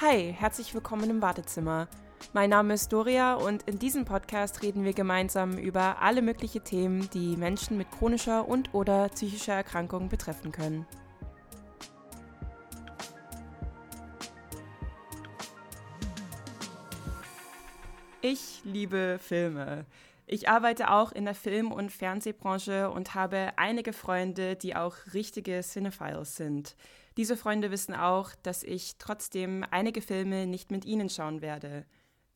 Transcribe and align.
Hi, 0.00 0.32
herzlich 0.32 0.72
willkommen 0.74 1.10
im 1.10 1.20
Wartezimmer. 1.22 1.88
Mein 2.32 2.50
Name 2.50 2.74
ist 2.74 2.92
Doria 2.92 3.34
und 3.34 3.64
in 3.64 3.80
diesem 3.80 4.04
Podcast 4.04 4.62
reden 4.62 4.84
wir 4.84 4.92
gemeinsam 4.92 5.58
über 5.58 6.00
alle 6.00 6.22
möglichen 6.22 6.62
Themen, 6.62 7.10
die 7.10 7.36
Menschen 7.36 7.76
mit 7.76 7.90
chronischer 7.90 8.46
und/oder 8.46 9.08
psychischer 9.08 9.54
Erkrankung 9.54 10.08
betreffen 10.08 10.52
können. 10.52 10.86
Ich 18.22 18.60
liebe 18.62 19.18
Filme. 19.20 19.84
Ich 20.28 20.48
arbeite 20.48 20.92
auch 20.92 21.10
in 21.10 21.24
der 21.24 21.34
Film- 21.34 21.72
und 21.72 21.90
Fernsehbranche 21.90 22.88
und 22.88 23.16
habe 23.16 23.50
einige 23.56 23.92
Freunde, 23.92 24.54
die 24.54 24.76
auch 24.76 24.94
richtige 25.12 25.62
Cinephiles 25.62 26.36
sind. 26.36 26.76
Diese 27.18 27.36
Freunde 27.36 27.72
wissen 27.72 27.96
auch, 27.96 28.30
dass 28.44 28.62
ich 28.62 28.94
trotzdem 28.98 29.64
einige 29.72 30.00
Filme 30.02 30.46
nicht 30.46 30.70
mit 30.70 30.84
ihnen 30.84 31.10
schauen 31.10 31.42
werde. 31.42 31.84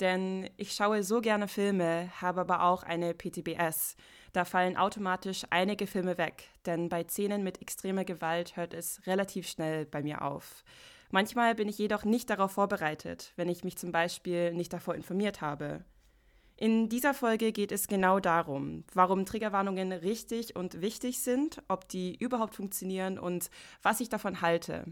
Denn 0.01 0.51
ich 0.57 0.73
schaue 0.73 1.05
so 1.05 1.21
gerne 1.21 1.47
Filme, 1.47 2.11
habe 2.21 2.41
aber 2.41 2.65
auch 2.65 2.83
eine 2.83 3.15
PTBS. 3.15 3.95
Da 4.33 4.45
fallen 4.45 4.77
automatisch 4.77 5.45
einige 5.51 5.87
Filme 5.87 6.19
weg, 6.19 6.49
denn 6.67 6.89
bei 6.89 7.05
Szenen 7.05 7.45
mit 7.45 7.63
extremer 7.63 8.05
Gewalt 8.05 8.57
hört 8.57 8.75
es 8.75 9.07
relativ 9.07 9.47
schnell 9.47 9.87
bei 9.87 10.03
mir 10.03 10.23
auf. 10.23 10.65
Manchmal 11.13 11.55
bin 11.55 11.69
ich 11.69 11.79
jedoch 11.79 12.05
nicht 12.05 12.29
darauf 12.29 12.51
vorbereitet, 12.51 13.35
wenn 13.37 13.49
ich 13.49 13.63
mich 13.63 13.79
zum 13.79 13.93
Beispiel 13.93 14.53
nicht 14.53 14.73
davor 14.73 14.97
informiert 14.97 15.41
habe. 15.41 15.85
In 16.63 16.89
dieser 16.89 17.13
Folge 17.13 17.51
geht 17.51 17.73
es 17.73 17.89
genau 17.89 18.21
darum, 18.21 18.85
warum 18.95 19.27
Triggerwarnungen 19.27 19.91
richtig 19.91 20.55
und 20.55 20.81
wichtig 20.81 21.19
sind, 21.19 21.61
ob 21.67 21.89
die 21.89 22.15
überhaupt 22.15 22.55
funktionieren 22.55 23.19
und 23.19 23.51
was 23.83 23.99
ich 23.99 24.09
davon 24.09 24.43
halte. 24.43 24.85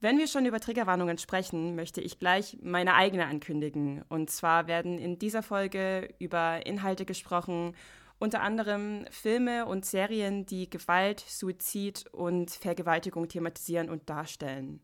Wenn 0.00 0.18
wir 0.18 0.26
schon 0.26 0.44
über 0.44 0.60
Triggerwarnungen 0.60 1.16
sprechen, 1.16 1.74
möchte 1.74 2.02
ich 2.02 2.18
gleich 2.18 2.58
meine 2.60 2.96
eigene 2.96 3.24
ankündigen. 3.24 4.02
Und 4.10 4.28
zwar 4.28 4.66
werden 4.66 4.98
in 4.98 5.18
dieser 5.18 5.42
Folge 5.42 6.14
über 6.18 6.66
Inhalte 6.66 7.06
gesprochen, 7.06 7.74
unter 8.18 8.42
anderem 8.42 9.06
Filme 9.10 9.64
und 9.64 9.86
Serien, 9.86 10.44
die 10.44 10.68
Gewalt, 10.68 11.24
Suizid 11.26 12.04
und 12.12 12.50
Vergewaltigung 12.50 13.26
thematisieren 13.26 13.88
und 13.88 14.10
darstellen. 14.10 14.82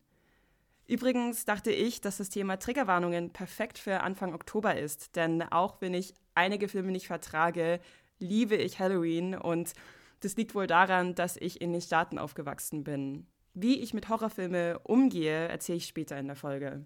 Übrigens 0.91 1.44
dachte 1.44 1.70
ich, 1.70 2.00
dass 2.00 2.16
das 2.16 2.30
Thema 2.30 2.58
Triggerwarnungen 2.58 3.30
perfekt 3.30 3.78
für 3.78 4.00
Anfang 4.00 4.34
Oktober 4.34 4.77
ist, 4.77 5.14
denn 5.14 5.41
auch 5.41 5.80
wenn 5.80 5.94
ich 5.94 6.14
einige 6.34 6.66
Filme 6.66 6.91
nicht 6.91 7.06
vertrage, 7.06 7.78
liebe 8.19 8.56
ich 8.56 8.80
Halloween 8.80 9.36
und 9.36 9.72
das 10.19 10.36
liegt 10.36 10.56
wohl 10.56 10.66
daran, 10.66 11.14
dass 11.14 11.36
ich 11.36 11.60
in 11.60 11.70
den 11.70 11.80
Staaten 11.80 12.19
aufgewachsen 12.19 12.82
bin. 12.82 13.28
Wie 13.55 13.78
ich 13.78 13.94
mit 13.94 14.08
Horrorfilmen 14.08 14.78
umgehe, 14.82 15.47
erzähle 15.47 15.78
ich 15.78 15.86
später 15.86 16.19
in 16.19 16.27
der 16.27 16.34
Folge. 16.34 16.84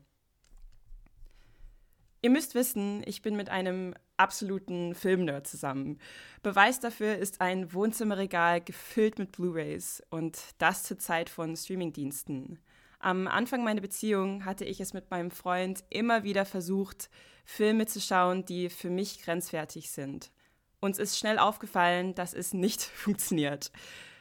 Ihr 2.20 2.30
müsst 2.30 2.54
wissen, 2.54 3.02
ich 3.06 3.22
bin 3.22 3.36
mit 3.36 3.48
einem 3.48 3.94
absoluten 4.18 4.94
Filmnerd 4.94 5.46
zusammen. 5.46 5.98
Beweis 6.42 6.78
dafür 6.78 7.16
ist 7.16 7.40
ein 7.40 7.72
Wohnzimmerregal 7.72 8.60
gefüllt 8.60 9.18
mit 9.18 9.32
Blu-rays 9.32 10.02
und 10.10 10.38
das 10.58 10.82
zur 10.82 10.98
Zeit 10.98 11.30
von 11.30 11.56
Streamingdiensten. 11.56 12.58
Am 13.04 13.28
Anfang 13.28 13.62
meiner 13.62 13.82
Beziehung 13.82 14.46
hatte 14.46 14.64
ich 14.64 14.80
es 14.80 14.94
mit 14.94 15.10
meinem 15.10 15.30
Freund 15.30 15.84
immer 15.90 16.24
wieder 16.24 16.46
versucht, 16.46 17.10
Filme 17.44 17.84
zu 17.84 18.00
schauen, 18.00 18.46
die 18.46 18.70
für 18.70 18.88
mich 18.88 19.20
grenzwertig 19.20 19.90
sind. 19.90 20.30
Uns 20.80 20.98
ist 20.98 21.18
schnell 21.18 21.38
aufgefallen, 21.38 22.14
dass 22.14 22.32
es 22.32 22.54
nicht 22.54 22.80
funktioniert. 22.94 23.70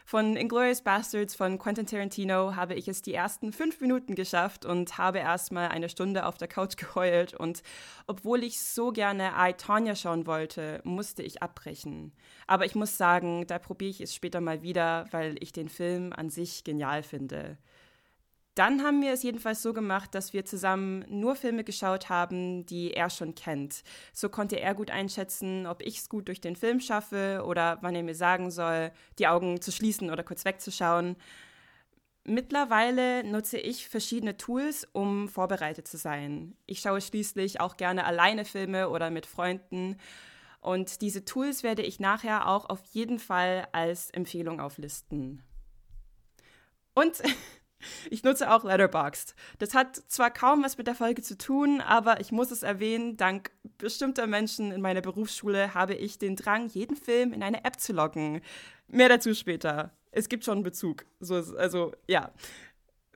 Von 0.03 0.35
Inglourious 0.35 0.81
Bastards 0.81 1.33
von 1.33 1.59
Quentin 1.59 1.85
Tarantino 1.85 2.57
habe 2.57 2.73
ich 2.73 2.89
es 2.89 3.01
die 3.01 3.13
ersten 3.13 3.53
fünf 3.53 3.79
Minuten 3.79 4.15
geschafft 4.15 4.65
und 4.65 4.97
habe 4.97 5.19
erstmal 5.19 5.69
eine 5.69 5.87
Stunde 5.87 6.25
auf 6.25 6.37
der 6.37 6.49
Couch 6.49 6.75
geheult. 6.75 7.33
Und 7.33 7.63
obwohl 8.05 8.43
ich 8.43 8.59
so 8.59 8.91
gerne 8.91 9.31
I, 9.37 9.53
Tonya 9.53 9.95
schauen 9.95 10.27
wollte, 10.27 10.81
musste 10.83 11.23
ich 11.23 11.41
abbrechen. 11.41 12.11
Aber 12.47 12.65
ich 12.65 12.75
muss 12.75 12.97
sagen, 12.97 13.47
da 13.47 13.59
probiere 13.59 13.91
ich 13.91 14.01
es 14.01 14.13
später 14.13 14.41
mal 14.41 14.61
wieder, 14.61 15.05
weil 15.11 15.37
ich 15.39 15.53
den 15.53 15.69
Film 15.69 16.11
an 16.11 16.29
sich 16.29 16.65
genial 16.65 17.01
finde. 17.01 17.57
Dann 18.55 18.83
haben 18.83 19.01
wir 19.01 19.11
es 19.13 19.23
jedenfalls 19.23 19.63
so 19.63 19.73
gemacht, 19.73 20.13
dass 20.13 20.33
wir 20.33 20.45
zusammen 20.45 21.05
nur 21.09 21.35
Filme 21.35 21.63
geschaut 21.63 22.09
haben, 22.09 22.65
die 22.67 22.91
er 22.91 23.09
schon 23.09 23.33
kennt. 23.33 23.83
So 24.13 24.29
konnte 24.29 24.59
er 24.59 24.75
gut 24.75 24.91
einschätzen, 24.91 25.65
ob 25.65 25.81
ich 25.81 25.97
es 25.97 26.09
gut 26.09 26.27
durch 26.27 26.39
den 26.39 26.55
Film 26.55 26.79
schaffe 26.79 27.43
oder 27.45 27.79
wann 27.81 27.95
er 27.95 28.03
mir 28.03 28.15
sagen 28.15 28.51
soll, 28.51 28.91
die 29.17 29.27
Augen 29.27 29.59
zu 29.59 29.71
schließen 29.71 30.11
oder 30.11 30.23
kurz 30.23 30.45
wegzuschauen. 30.45 31.15
Mittlerweile 32.25 33.23
nutze 33.23 33.57
ich 33.57 33.89
verschiedene 33.89 34.37
Tools, 34.37 34.87
um 34.93 35.27
vorbereitet 35.27 35.87
zu 35.87 35.97
sein. 35.97 36.55
Ich 36.67 36.79
schaue 36.79 37.01
schließlich 37.01 37.59
auch 37.59 37.75
gerne 37.75 38.05
alleine 38.05 38.45
Filme 38.45 38.89
oder 38.89 39.09
mit 39.09 39.25
Freunden. 39.25 39.97
Und 40.61 41.01
diese 41.01 41.25
Tools 41.25 41.63
werde 41.63 41.81
ich 41.81 41.99
nachher 41.99 42.47
auch 42.47 42.69
auf 42.69 42.85
jeden 42.91 43.19
Fall 43.19 43.67
als 43.73 44.09
Empfehlung 44.11 44.61
auflisten. 44.61 45.43
Und 46.93 47.21
Ich 48.09 48.23
nutze 48.23 48.51
auch 48.51 48.63
Letterboxd. 48.63 49.35
Das 49.59 49.73
hat 49.73 49.95
zwar 49.95 50.31
kaum 50.31 50.63
was 50.63 50.77
mit 50.77 50.87
der 50.87 50.95
Folge 50.95 51.21
zu 51.21 51.37
tun, 51.37 51.81
aber 51.81 52.19
ich 52.19 52.31
muss 52.31 52.51
es 52.51 52.63
erwähnen, 52.63 53.17
dank 53.17 53.51
bestimmter 53.77 54.27
Menschen 54.27 54.71
in 54.71 54.81
meiner 54.81 55.01
Berufsschule 55.01 55.73
habe 55.73 55.93
ich 55.93 56.17
den 56.17 56.35
Drang, 56.35 56.67
jeden 56.67 56.95
Film 56.95 57.33
in 57.33 57.43
eine 57.43 57.63
App 57.65 57.79
zu 57.79 57.93
loggen. 57.93 58.41
Mehr 58.87 59.09
dazu 59.09 59.33
später. 59.33 59.91
Es 60.11 60.29
gibt 60.29 60.45
schon 60.45 60.55
einen 60.55 60.63
Bezug. 60.63 61.05
So, 61.19 61.35
also, 61.35 61.91
ja. 62.07 62.31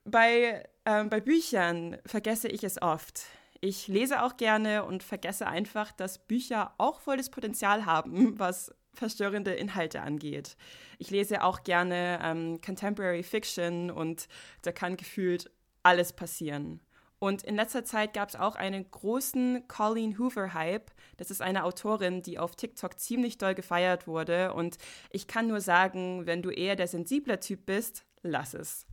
Bei, 0.04 0.68
ähm, 0.86 1.10
bei 1.10 1.20
Büchern 1.20 1.98
vergesse 2.06 2.48
ich 2.48 2.64
es 2.64 2.82
oft. 2.82 3.26
Ich 3.62 3.88
lese 3.88 4.22
auch 4.24 4.38
gerne 4.38 4.84
und 4.84 5.04
vergesse 5.04 5.48
einfach, 5.48 5.92
dass 5.92 6.20
Bücher 6.20 6.74
auch 6.78 7.00
volles 7.00 7.30
Potenzial 7.30 7.86
haben, 7.86 8.40
was 8.40 8.74
verstörende 8.98 9.54
Inhalte 9.54 10.02
angeht. 10.02 10.58
Ich 10.98 11.10
lese 11.10 11.44
auch 11.44 11.64
gerne 11.64 12.20
ähm, 12.24 12.60
Contemporary 12.62 13.24
Fiction 13.24 13.92
und 13.92 14.28
da 14.64 14.72
kann 14.72 14.98
gefühlt 14.98 15.50
alles 15.84 16.14
passieren. 16.14 16.82
Und 17.20 17.42
in 17.44 17.56
letzter 17.56 17.84
Zeit 17.84 18.14
gab 18.14 18.30
es 18.30 18.36
auch 18.36 18.56
einen 18.56 18.92
großen 18.92 19.68
Colleen 19.68 20.20
Hoover-Hype. 20.20 20.92
Das 21.18 21.32
ist 21.32 21.42
eine 21.42 21.64
Autorin, 21.64 22.22
die 22.22 22.38
auf 22.38 22.56
TikTok 22.56 23.00
ziemlich 23.00 23.40
doll 23.40 23.56
gefeiert 23.56 24.06
wurde. 24.06 24.54
Und 24.54 24.78
ich 25.10 25.28
kann 25.28 25.48
nur 25.48 25.62
sagen, 25.62 26.28
wenn 26.28 26.44
du 26.44 26.52
eher 26.52 26.76
der 26.76 26.88
sensible 26.88 27.40
Typ 27.40 27.66
bist, 27.66 28.04
lass 28.22 28.54
es. 28.54 28.86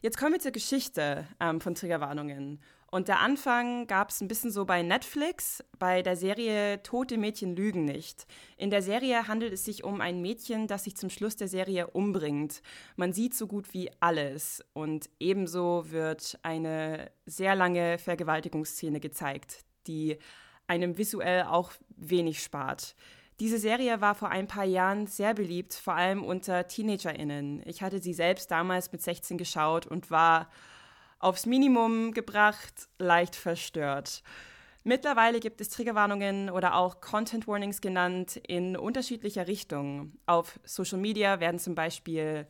Jetzt 0.00 0.16
kommen 0.16 0.34
wir 0.34 0.40
zur 0.40 0.52
Geschichte 0.52 1.26
ähm, 1.40 1.60
von 1.60 1.74
Triggerwarnungen. 1.74 2.60
Und 2.90 3.08
der 3.08 3.20
Anfang 3.20 3.86
gab 3.86 4.08
es 4.08 4.22
ein 4.22 4.28
bisschen 4.28 4.50
so 4.50 4.64
bei 4.64 4.82
Netflix, 4.82 5.62
bei 5.78 6.00
der 6.00 6.16
Serie 6.16 6.82
Tote 6.82 7.18
Mädchen 7.18 7.54
lügen 7.54 7.84
nicht. 7.84 8.26
In 8.56 8.70
der 8.70 8.80
Serie 8.80 9.28
handelt 9.28 9.52
es 9.52 9.66
sich 9.66 9.84
um 9.84 10.00
ein 10.00 10.22
Mädchen, 10.22 10.66
das 10.66 10.84
sich 10.84 10.96
zum 10.96 11.10
Schluss 11.10 11.36
der 11.36 11.48
Serie 11.48 11.88
umbringt. 11.88 12.62
Man 12.96 13.12
sieht 13.12 13.34
so 13.34 13.46
gut 13.46 13.74
wie 13.74 13.90
alles. 14.00 14.64
Und 14.72 15.10
ebenso 15.20 15.90
wird 15.90 16.38
eine 16.42 17.10
sehr 17.26 17.54
lange 17.54 17.98
Vergewaltigungsszene 17.98 19.00
gezeigt, 19.00 19.64
die 19.86 20.16
einem 20.66 20.96
visuell 20.96 21.42
auch 21.42 21.72
wenig 21.94 22.42
spart. 22.42 22.94
Diese 23.38 23.58
Serie 23.58 24.00
war 24.00 24.14
vor 24.14 24.30
ein 24.30 24.46
paar 24.46 24.64
Jahren 24.64 25.06
sehr 25.06 25.34
beliebt, 25.34 25.74
vor 25.74 25.94
allem 25.94 26.24
unter 26.24 26.66
TeenagerInnen. 26.66 27.62
Ich 27.66 27.82
hatte 27.82 28.00
sie 28.00 28.14
selbst 28.14 28.50
damals 28.50 28.90
mit 28.92 29.02
16 29.02 29.36
geschaut 29.36 29.86
und 29.86 30.10
war 30.10 30.48
aufs 31.18 31.46
Minimum 31.46 32.12
gebracht, 32.12 32.88
leicht 32.98 33.36
verstört. 33.36 34.22
Mittlerweile 34.84 35.40
gibt 35.40 35.60
es 35.60 35.68
Triggerwarnungen 35.70 36.48
oder 36.50 36.76
auch 36.76 37.00
Content 37.00 37.46
Warnings 37.46 37.80
genannt 37.80 38.36
in 38.46 38.76
unterschiedlicher 38.76 39.46
Richtung. 39.46 40.12
Auf 40.26 40.58
Social 40.64 40.98
Media 40.98 41.40
werden 41.40 41.58
zum 41.58 41.74
Beispiel 41.74 42.46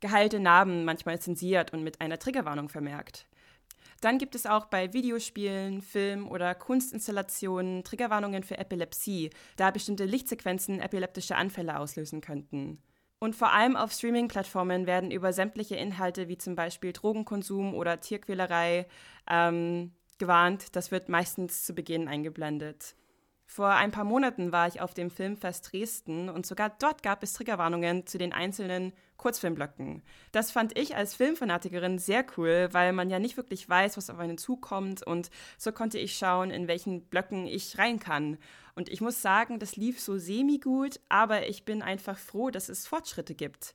geheilte 0.00 0.40
Narben 0.40 0.84
manchmal 0.84 1.20
zensiert 1.20 1.72
und 1.72 1.82
mit 1.82 2.00
einer 2.00 2.18
Triggerwarnung 2.18 2.68
vermerkt. 2.68 3.26
Dann 4.00 4.18
gibt 4.18 4.34
es 4.34 4.46
auch 4.46 4.66
bei 4.66 4.92
Videospielen, 4.92 5.80
Film- 5.80 6.28
oder 6.28 6.54
Kunstinstallationen 6.54 7.82
Triggerwarnungen 7.82 8.42
für 8.42 8.58
Epilepsie, 8.58 9.30
da 9.56 9.70
bestimmte 9.70 10.04
Lichtsequenzen 10.04 10.80
epileptische 10.80 11.36
Anfälle 11.36 11.78
auslösen 11.78 12.20
könnten. 12.20 12.82
Und 13.26 13.34
vor 13.34 13.52
allem 13.52 13.74
auf 13.74 13.90
Streaming-Plattformen 13.90 14.86
werden 14.86 15.10
über 15.10 15.32
sämtliche 15.32 15.74
Inhalte 15.74 16.28
wie 16.28 16.38
zum 16.38 16.54
Beispiel 16.54 16.92
Drogenkonsum 16.92 17.74
oder 17.74 17.98
Tierquälerei 17.98 18.86
ähm, 19.28 19.90
gewarnt. 20.18 20.76
Das 20.76 20.92
wird 20.92 21.08
meistens 21.08 21.64
zu 21.64 21.74
Beginn 21.74 22.06
eingeblendet. 22.06 22.94
Vor 23.48 23.68
ein 23.68 23.92
paar 23.92 24.04
Monaten 24.04 24.50
war 24.50 24.66
ich 24.66 24.80
auf 24.80 24.92
dem 24.92 25.08
Filmfest 25.08 25.72
Dresden 25.72 26.28
und 26.28 26.44
sogar 26.44 26.70
dort 26.80 27.04
gab 27.04 27.22
es 27.22 27.32
Triggerwarnungen 27.32 28.04
zu 28.04 28.18
den 28.18 28.32
einzelnen 28.32 28.92
Kurzfilmblöcken. 29.16 30.02
Das 30.32 30.50
fand 30.50 30.76
ich 30.76 30.96
als 30.96 31.14
Filmfanatikerin 31.14 31.98
sehr 31.98 32.26
cool, 32.36 32.68
weil 32.72 32.92
man 32.92 33.08
ja 33.08 33.20
nicht 33.20 33.36
wirklich 33.36 33.68
weiß, 33.68 33.96
was 33.96 34.10
auf 34.10 34.18
einen 34.18 34.36
zukommt 34.36 35.06
und 35.06 35.30
so 35.58 35.70
konnte 35.70 35.98
ich 35.98 36.18
schauen, 36.18 36.50
in 36.50 36.66
welchen 36.66 37.06
Blöcken 37.06 37.46
ich 37.46 37.78
rein 37.78 38.00
kann. 38.00 38.36
Und 38.74 38.88
ich 38.88 39.00
muss 39.00 39.22
sagen, 39.22 39.58
das 39.60 39.76
lief 39.76 40.00
so 40.00 40.18
semi 40.18 40.58
gut, 40.58 41.00
aber 41.08 41.48
ich 41.48 41.64
bin 41.64 41.82
einfach 41.82 42.18
froh, 42.18 42.50
dass 42.50 42.68
es 42.68 42.86
Fortschritte 42.86 43.34
gibt. 43.34 43.74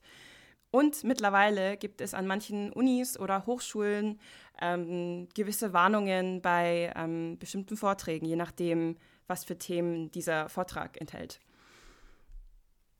Und 0.69 1.03
mittlerweile 1.03 1.75
gibt 1.75 2.01
es 2.01 2.13
an 2.13 2.27
manchen 2.27 2.71
Unis 2.71 3.19
oder 3.19 3.45
Hochschulen 3.45 4.19
ähm, 4.61 5.27
gewisse 5.33 5.73
Warnungen 5.73 6.41
bei 6.41 6.93
ähm, 6.95 7.37
bestimmten 7.39 7.75
Vorträgen, 7.77 8.25
je 8.25 8.37
nachdem, 8.37 8.95
was 9.31 9.45
für 9.45 9.57
Themen 9.57 10.11
dieser 10.11 10.49
Vortrag 10.49 10.99
enthält. 10.99 11.39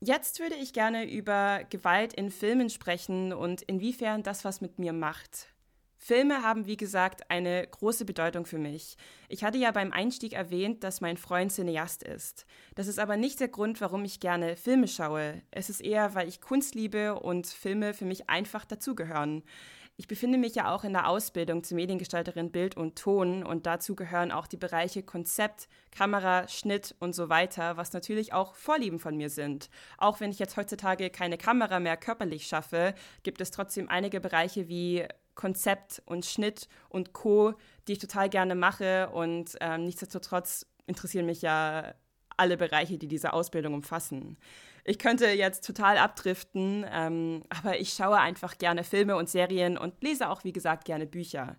Jetzt 0.00 0.40
würde 0.40 0.56
ich 0.56 0.72
gerne 0.72 1.08
über 1.08 1.60
Gewalt 1.70 2.14
in 2.14 2.32
Filmen 2.32 2.70
sprechen 2.70 3.32
und 3.32 3.62
inwiefern 3.62 4.24
das 4.24 4.44
was 4.44 4.60
mit 4.60 4.80
mir 4.80 4.92
macht. 4.92 5.52
Filme 5.96 6.42
haben, 6.42 6.66
wie 6.66 6.76
gesagt, 6.76 7.30
eine 7.30 7.64
große 7.64 8.04
Bedeutung 8.04 8.44
für 8.44 8.58
mich. 8.58 8.96
Ich 9.28 9.44
hatte 9.44 9.58
ja 9.58 9.70
beim 9.70 9.92
Einstieg 9.92 10.32
erwähnt, 10.32 10.82
dass 10.82 11.00
mein 11.00 11.16
Freund 11.16 11.52
Cineast 11.52 12.02
ist. 12.02 12.46
Das 12.74 12.88
ist 12.88 12.98
aber 12.98 13.16
nicht 13.16 13.38
der 13.38 13.46
Grund, 13.46 13.80
warum 13.80 14.04
ich 14.04 14.18
gerne 14.18 14.56
Filme 14.56 14.88
schaue. 14.88 15.42
Es 15.52 15.70
ist 15.70 15.80
eher, 15.80 16.16
weil 16.16 16.26
ich 16.26 16.40
Kunst 16.40 16.74
liebe 16.74 17.20
und 17.20 17.46
Filme 17.46 17.94
für 17.94 18.06
mich 18.06 18.28
einfach 18.28 18.64
dazugehören. 18.64 19.44
Ich 19.98 20.08
befinde 20.08 20.38
mich 20.38 20.54
ja 20.54 20.74
auch 20.74 20.84
in 20.84 20.94
der 20.94 21.06
Ausbildung 21.06 21.62
zur 21.62 21.76
Mediengestalterin 21.76 22.50
Bild 22.50 22.76
und 22.76 22.96
Ton 22.96 23.44
und 23.44 23.66
dazu 23.66 23.94
gehören 23.94 24.32
auch 24.32 24.46
die 24.46 24.56
Bereiche 24.56 25.02
Konzept, 25.02 25.68
Kamera, 25.90 26.48
Schnitt 26.48 26.94
und 26.98 27.14
so 27.14 27.28
weiter, 27.28 27.76
was 27.76 27.92
natürlich 27.92 28.32
auch 28.32 28.54
Vorlieben 28.54 28.98
von 28.98 29.16
mir 29.16 29.28
sind. 29.28 29.68
Auch 29.98 30.18
wenn 30.20 30.30
ich 30.30 30.38
jetzt 30.38 30.56
heutzutage 30.56 31.10
keine 31.10 31.36
Kamera 31.36 31.78
mehr 31.78 31.98
körperlich 31.98 32.46
schaffe, 32.46 32.94
gibt 33.22 33.40
es 33.42 33.50
trotzdem 33.50 33.88
einige 33.88 34.20
Bereiche 34.20 34.66
wie 34.66 35.04
Konzept 35.34 36.02
und 36.06 36.24
Schnitt 36.24 36.68
und 36.88 37.12
Co., 37.12 37.54
die 37.86 37.92
ich 37.92 37.98
total 37.98 38.28
gerne 38.28 38.54
mache 38.54 39.10
und 39.10 39.56
ähm, 39.60 39.84
nichtsdestotrotz 39.84 40.66
interessieren 40.86 41.26
mich 41.26 41.42
ja 41.42 41.94
alle 42.36 42.56
Bereiche, 42.56 42.98
die 42.98 43.08
diese 43.08 43.32
Ausbildung 43.32 43.74
umfassen. 43.74 44.38
Ich 44.84 44.98
könnte 44.98 45.26
jetzt 45.28 45.64
total 45.64 45.96
abdriften, 45.98 46.84
ähm, 46.90 47.44
aber 47.48 47.78
ich 47.78 47.92
schaue 47.92 48.18
einfach 48.18 48.58
gerne 48.58 48.84
Filme 48.84 49.16
und 49.16 49.28
Serien 49.28 49.78
und 49.78 50.02
lese 50.02 50.28
auch, 50.28 50.44
wie 50.44 50.52
gesagt, 50.52 50.84
gerne 50.84 51.06
Bücher. 51.06 51.56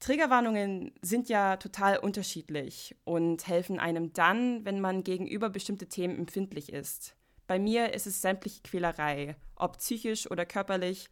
Triggerwarnungen 0.00 0.92
sind 1.00 1.28
ja 1.28 1.56
total 1.56 1.98
unterschiedlich 1.98 2.94
und 3.04 3.46
helfen 3.46 3.78
einem 3.78 4.12
dann, 4.12 4.64
wenn 4.64 4.80
man 4.80 5.04
gegenüber 5.04 5.48
bestimmte 5.48 5.86
Themen 5.86 6.18
empfindlich 6.18 6.72
ist. 6.72 7.16
Bei 7.46 7.58
mir 7.58 7.94
ist 7.94 8.06
es 8.06 8.20
sämtliche 8.20 8.62
Quälerei, 8.62 9.36
ob 9.56 9.78
psychisch 9.78 10.30
oder 10.30 10.44
körperlich. 10.44 11.08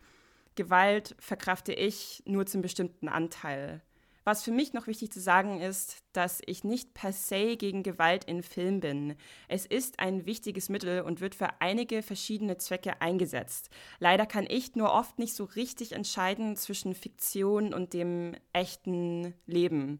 Gewalt 0.56 1.14
verkrafte 1.18 1.72
ich 1.72 2.22
nur 2.26 2.44
zum 2.44 2.60
bestimmten 2.60 3.08
Anteil. 3.08 3.82
Was 4.24 4.44
für 4.44 4.52
mich 4.52 4.72
noch 4.72 4.86
wichtig 4.86 5.12
zu 5.12 5.20
sagen 5.20 5.60
ist, 5.60 5.96
dass 6.12 6.40
ich 6.46 6.62
nicht 6.62 6.94
per 6.94 7.12
se 7.12 7.56
gegen 7.56 7.82
Gewalt 7.82 8.24
in 8.24 8.42
Film 8.42 8.78
bin. 8.78 9.16
Es 9.48 9.66
ist 9.66 9.98
ein 9.98 10.26
wichtiges 10.26 10.68
Mittel 10.68 11.02
und 11.02 11.20
wird 11.20 11.34
für 11.34 11.48
einige 11.60 12.02
verschiedene 12.02 12.56
Zwecke 12.56 13.00
eingesetzt. 13.00 13.68
Leider 13.98 14.26
kann 14.26 14.46
ich 14.48 14.76
nur 14.76 14.92
oft 14.92 15.18
nicht 15.18 15.34
so 15.34 15.44
richtig 15.44 15.92
entscheiden 15.92 16.56
zwischen 16.56 16.94
Fiktion 16.94 17.74
und 17.74 17.94
dem 17.94 18.34
echten 18.52 19.34
Leben. 19.46 19.98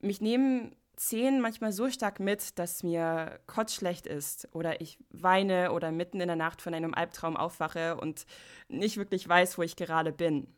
Mich 0.00 0.20
nehmen 0.20 0.76
Szenen 1.00 1.40
manchmal 1.40 1.72
so 1.72 1.88
stark 1.88 2.20
mit, 2.20 2.58
dass 2.58 2.82
mir 2.82 3.40
kotzschlecht 3.46 4.06
ist 4.06 4.48
oder 4.52 4.82
ich 4.82 4.98
weine 5.08 5.72
oder 5.72 5.92
mitten 5.92 6.20
in 6.20 6.28
der 6.28 6.36
Nacht 6.36 6.60
von 6.60 6.74
einem 6.74 6.92
Albtraum 6.92 7.38
aufwache 7.38 7.96
und 7.96 8.26
nicht 8.68 8.98
wirklich 8.98 9.26
weiß, 9.26 9.56
wo 9.56 9.62
ich 9.62 9.76
gerade 9.76 10.12
bin. 10.12 10.54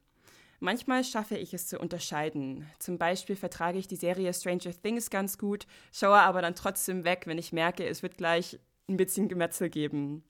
Manchmal 0.62 1.02
schaffe 1.02 1.36
ich 1.36 1.52
es 1.54 1.66
zu 1.66 1.80
unterscheiden. 1.80 2.70
Zum 2.78 2.96
Beispiel 2.96 3.34
vertrage 3.34 3.78
ich 3.78 3.88
die 3.88 3.96
Serie 3.96 4.32
Stranger 4.32 4.70
Things 4.80 5.10
ganz 5.10 5.36
gut, 5.36 5.66
schaue 5.92 6.20
aber 6.20 6.40
dann 6.40 6.54
trotzdem 6.54 7.02
weg, 7.02 7.24
wenn 7.26 7.36
ich 7.36 7.52
merke, 7.52 7.84
es 7.84 8.04
wird 8.04 8.16
gleich 8.16 8.60
ein 8.88 8.96
bisschen 8.96 9.28
Gemetzel 9.28 9.70
geben. 9.70 10.22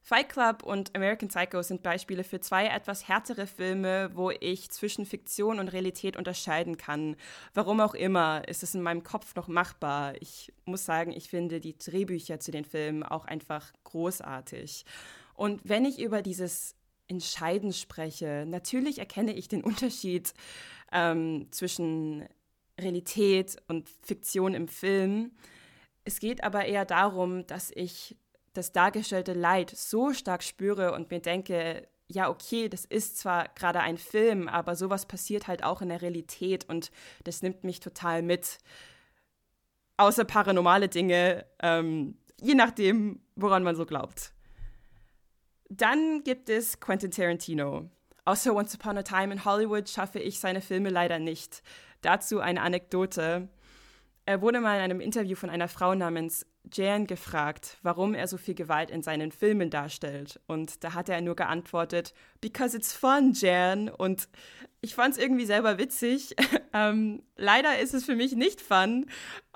Fight 0.00 0.28
Club 0.28 0.62
und 0.62 0.94
American 0.94 1.28
Psycho 1.28 1.60
sind 1.62 1.82
Beispiele 1.82 2.22
für 2.22 2.38
zwei 2.38 2.68
etwas 2.68 3.08
härtere 3.08 3.48
Filme, 3.48 4.12
wo 4.14 4.30
ich 4.30 4.70
zwischen 4.70 5.04
Fiktion 5.04 5.58
und 5.58 5.72
Realität 5.72 6.16
unterscheiden 6.16 6.76
kann. 6.76 7.16
Warum 7.52 7.80
auch 7.80 7.94
immer, 7.94 8.46
ist 8.46 8.62
es 8.62 8.76
in 8.76 8.82
meinem 8.82 9.02
Kopf 9.02 9.34
noch 9.34 9.48
machbar. 9.48 10.14
Ich 10.20 10.52
muss 10.66 10.84
sagen, 10.84 11.10
ich 11.10 11.28
finde 11.28 11.58
die 11.58 11.76
Drehbücher 11.76 12.38
zu 12.38 12.52
den 12.52 12.64
Filmen 12.64 13.02
auch 13.02 13.24
einfach 13.24 13.72
großartig. 13.82 14.84
Und 15.34 15.62
wenn 15.64 15.84
ich 15.84 15.98
über 15.98 16.22
dieses 16.22 16.76
Entscheiden 17.08 17.72
spreche. 17.72 18.44
Natürlich 18.46 18.98
erkenne 18.98 19.32
ich 19.34 19.48
den 19.48 19.62
Unterschied 19.64 20.34
ähm, 20.92 21.48
zwischen 21.50 22.26
Realität 22.80 23.56
und 23.68 23.88
Fiktion 24.02 24.54
im 24.54 24.68
Film. 24.68 25.32
Es 26.04 26.20
geht 26.20 26.44
aber 26.44 26.66
eher 26.66 26.84
darum, 26.84 27.46
dass 27.46 27.70
ich 27.74 28.16
das 28.52 28.72
dargestellte 28.72 29.32
Leid 29.32 29.70
so 29.70 30.12
stark 30.12 30.42
spüre 30.42 30.92
und 30.92 31.10
mir 31.10 31.20
denke, 31.20 31.88
ja, 32.08 32.28
okay, 32.28 32.68
das 32.68 32.84
ist 32.84 33.18
zwar 33.18 33.48
gerade 33.48 33.80
ein 33.80 33.98
Film, 33.98 34.48
aber 34.48 34.76
sowas 34.76 35.06
passiert 35.06 35.48
halt 35.48 35.64
auch 35.64 35.82
in 35.82 35.88
der 35.88 36.02
Realität 36.02 36.68
und 36.68 36.90
das 37.24 37.42
nimmt 37.42 37.64
mich 37.64 37.80
total 37.80 38.22
mit. 38.22 38.58
Außer 39.96 40.24
paranormale 40.24 40.88
Dinge, 40.88 41.46
ähm, 41.60 42.18
je 42.40 42.54
nachdem, 42.54 43.20
woran 43.34 43.62
man 43.62 43.76
so 43.76 43.86
glaubt. 43.86 44.32
Dann 45.68 46.22
gibt 46.22 46.48
es 46.48 46.78
Quentin 46.80 47.10
Tarantino. 47.10 47.90
Außer 48.24 48.54
Once 48.54 48.74
Upon 48.74 48.98
a 48.98 49.02
Time 49.02 49.32
in 49.32 49.44
Hollywood 49.44 49.88
schaffe 49.88 50.18
ich 50.18 50.38
seine 50.38 50.60
Filme 50.60 50.90
leider 50.90 51.18
nicht. 51.18 51.62
Dazu 52.02 52.40
eine 52.40 52.60
Anekdote. 52.60 53.48
Er 54.26 54.42
wurde 54.42 54.60
mal 54.60 54.76
in 54.76 54.82
einem 54.82 55.00
Interview 55.00 55.36
von 55.36 55.50
einer 55.50 55.68
Frau 55.68 55.94
namens 55.94 56.46
Jan 56.72 57.06
gefragt, 57.06 57.78
warum 57.82 58.14
er 58.14 58.26
so 58.26 58.36
viel 58.36 58.54
Gewalt 58.54 58.90
in 58.90 59.02
seinen 59.02 59.30
Filmen 59.30 59.70
darstellt. 59.70 60.40
Und 60.48 60.82
da 60.82 60.94
hat 60.94 61.08
er 61.08 61.20
nur 61.20 61.36
geantwortet, 61.36 62.12
because 62.40 62.76
it's 62.76 62.92
fun, 62.92 63.32
Jan. 63.32 63.88
Und 63.88 64.28
ich 64.80 64.94
fand 64.94 65.14
es 65.14 65.20
irgendwie 65.20 65.46
selber 65.46 65.78
witzig. 65.78 66.34
ähm, 66.72 67.22
leider 67.36 67.78
ist 67.78 67.94
es 67.94 68.04
für 68.04 68.16
mich 68.16 68.34
nicht 68.34 68.60
fun, 68.60 69.06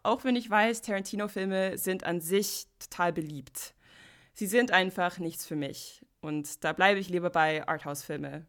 auch 0.03 0.25
wenn 0.25 0.37
ich 0.37 0.49
weiß, 0.49 0.83
Tarantino-Filme 0.83 1.77
sind 1.77 2.05
an 2.05 2.21
sich 2.21 2.67
total 2.79 3.13
beliebt 3.13 3.75
sie 4.33 4.47
sind 4.47 4.71
einfach 4.71 5.19
nichts 5.19 5.47
für 5.47 5.57
mich. 5.57 6.05
Und 6.21 6.65
da 6.65 6.73
bleibe 6.73 7.01
ich 7.01 7.09
lieber 7.09 7.31
bei 7.31 7.67
Arthouse-Filme. 7.67 8.47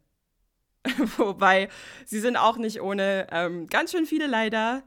Wobei, 1.16 1.68
sie 2.04 2.20
sind 2.20 2.36
auch 2.36 2.56
nicht 2.56 2.80
ohne 2.80 3.26
ähm, 3.30 3.66
ganz 3.66 3.92
schön 3.92 4.06
viele 4.06 4.26
leider. 4.26 4.82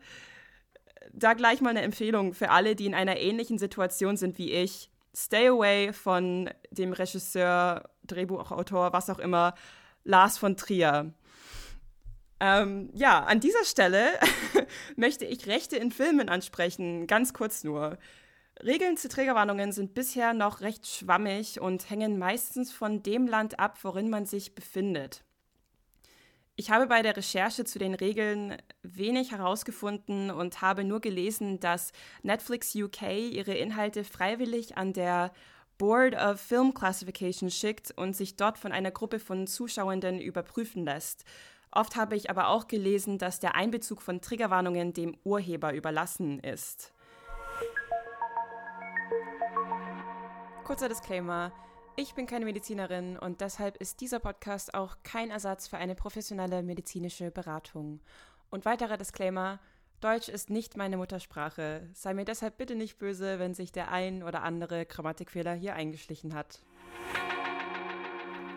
Da 1.13 1.33
gleich 1.33 1.61
mal 1.61 1.69
eine 1.69 1.81
Empfehlung 1.81 2.33
für 2.33 2.49
alle, 2.49 2.75
die 2.75 2.85
in 2.85 2.93
einer 2.93 3.17
ähnlichen 3.17 3.57
Situation 3.57 4.17
sind 4.17 4.37
wie 4.37 4.51
ich. 4.51 4.91
Stay 5.15 5.47
away 5.47 5.93
von 5.93 6.49
dem 6.71 6.91
Regisseur, 6.91 7.89
Drehbuchautor, 8.05 8.91
was 8.91 9.09
auch 9.09 9.19
immer, 9.19 9.55
Lars 10.03 10.37
von 10.37 10.57
Trier. 10.57 11.13
Ähm, 12.41 12.89
ja, 12.93 13.23
an 13.23 13.39
dieser 13.39 13.63
Stelle 13.63 14.07
möchte 14.97 15.23
ich 15.23 15.47
Rechte 15.47 15.77
in 15.77 15.91
Filmen 15.91 16.27
ansprechen, 16.27 17.07
ganz 17.07 17.33
kurz 17.33 17.63
nur. 17.63 17.97
Regeln 18.63 18.97
zu 18.97 19.09
Trägerwarnungen 19.09 19.71
sind 19.71 19.93
bisher 19.93 20.33
noch 20.33 20.61
recht 20.61 20.87
schwammig 20.87 21.59
und 21.59 21.89
hängen 21.89 22.17
meistens 22.17 22.71
von 22.71 23.03
dem 23.03 23.27
Land 23.27 23.59
ab, 23.59 23.77
worin 23.83 24.09
man 24.09 24.25
sich 24.25 24.55
befindet. 24.55 25.23
Ich 26.55 26.71
habe 26.71 26.87
bei 26.87 27.01
der 27.01 27.17
Recherche 27.17 27.65
zu 27.65 27.79
den 27.79 27.93
Regeln 27.95 28.55
wenig 28.81 29.31
herausgefunden 29.31 30.31
und 30.31 30.61
habe 30.61 30.85
nur 30.85 31.01
gelesen, 31.01 31.59
dass 31.59 31.91
Netflix 32.23 32.73
UK 32.73 33.01
ihre 33.31 33.53
Inhalte 33.53 34.05
freiwillig 34.05 34.77
an 34.77 34.93
der 34.93 35.33
Board 35.77 36.15
of 36.15 36.39
Film 36.39 36.73
Classification 36.73 37.51
schickt 37.51 37.91
und 37.97 38.15
sich 38.15 38.37
dort 38.37 38.57
von 38.57 38.71
einer 38.71 38.91
Gruppe 38.91 39.19
von 39.19 39.47
Zuschauenden 39.47 40.21
überprüfen 40.21 40.85
lässt. 40.85 41.25
Oft 41.71 41.97
habe 41.97 42.15
ich 42.15 42.29
aber 42.29 42.47
auch 42.47 42.69
gelesen, 42.69 43.17
dass 43.17 43.41
der 43.41 43.55
Einbezug 43.55 44.01
von 44.01 44.21
Triggerwarnungen 44.21 44.93
dem 44.93 45.17
Urheber 45.25 45.73
überlassen 45.73 46.39
ist. 46.39 46.94
Kurzer 50.65 50.89
Disclaimer. 50.89 51.51
Ich 51.95 52.15
bin 52.15 52.25
keine 52.25 52.43
Medizinerin 52.43 53.19
und 53.19 53.39
deshalb 53.39 53.77
ist 53.77 54.01
dieser 54.01 54.17
Podcast 54.17 54.73
auch 54.73 54.97
kein 55.03 55.29
Ersatz 55.29 55.67
für 55.67 55.77
eine 55.77 55.93
professionelle 55.93 56.63
medizinische 56.63 57.29
Beratung. 57.29 57.99
Und 58.49 58.65
weiterer 58.65 58.97
Disclaimer. 58.97 59.59
Deutsch 60.01 60.27
ist 60.27 60.49
nicht 60.49 60.75
meine 60.75 60.97
Muttersprache. 60.97 61.87
Sei 61.93 62.15
mir 62.15 62.25
deshalb 62.25 62.57
bitte 62.57 62.73
nicht 62.73 62.97
böse, 62.97 63.37
wenn 63.37 63.53
sich 63.53 63.73
der 63.73 63.91
ein 63.91 64.23
oder 64.23 64.41
andere 64.41 64.87
Grammatikfehler 64.87 65.53
hier 65.53 65.75
eingeschlichen 65.75 66.33
hat. 66.33 66.63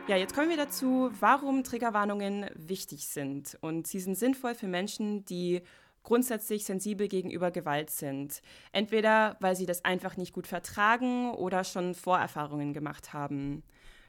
Ja, 0.06 0.16
jetzt 0.16 0.34
kommen 0.34 0.48
wir 0.48 0.56
dazu, 0.56 1.10
warum 1.20 1.62
Triggerwarnungen 1.62 2.48
wichtig 2.54 3.06
sind. 3.08 3.58
Und 3.60 3.86
sie 3.86 4.00
sind 4.00 4.16
sinnvoll 4.16 4.54
für 4.54 4.66
Menschen, 4.66 5.26
die 5.26 5.60
grundsätzlich 6.08 6.64
sensibel 6.64 7.06
gegenüber 7.06 7.50
Gewalt 7.50 7.90
sind. 7.90 8.40
Entweder 8.72 9.36
weil 9.40 9.54
sie 9.54 9.66
das 9.66 9.84
einfach 9.84 10.16
nicht 10.16 10.32
gut 10.32 10.46
vertragen 10.46 11.32
oder 11.32 11.64
schon 11.64 11.94
Vorerfahrungen 11.94 12.72
gemacht 12.72 13.12
haben. 13.12 13.62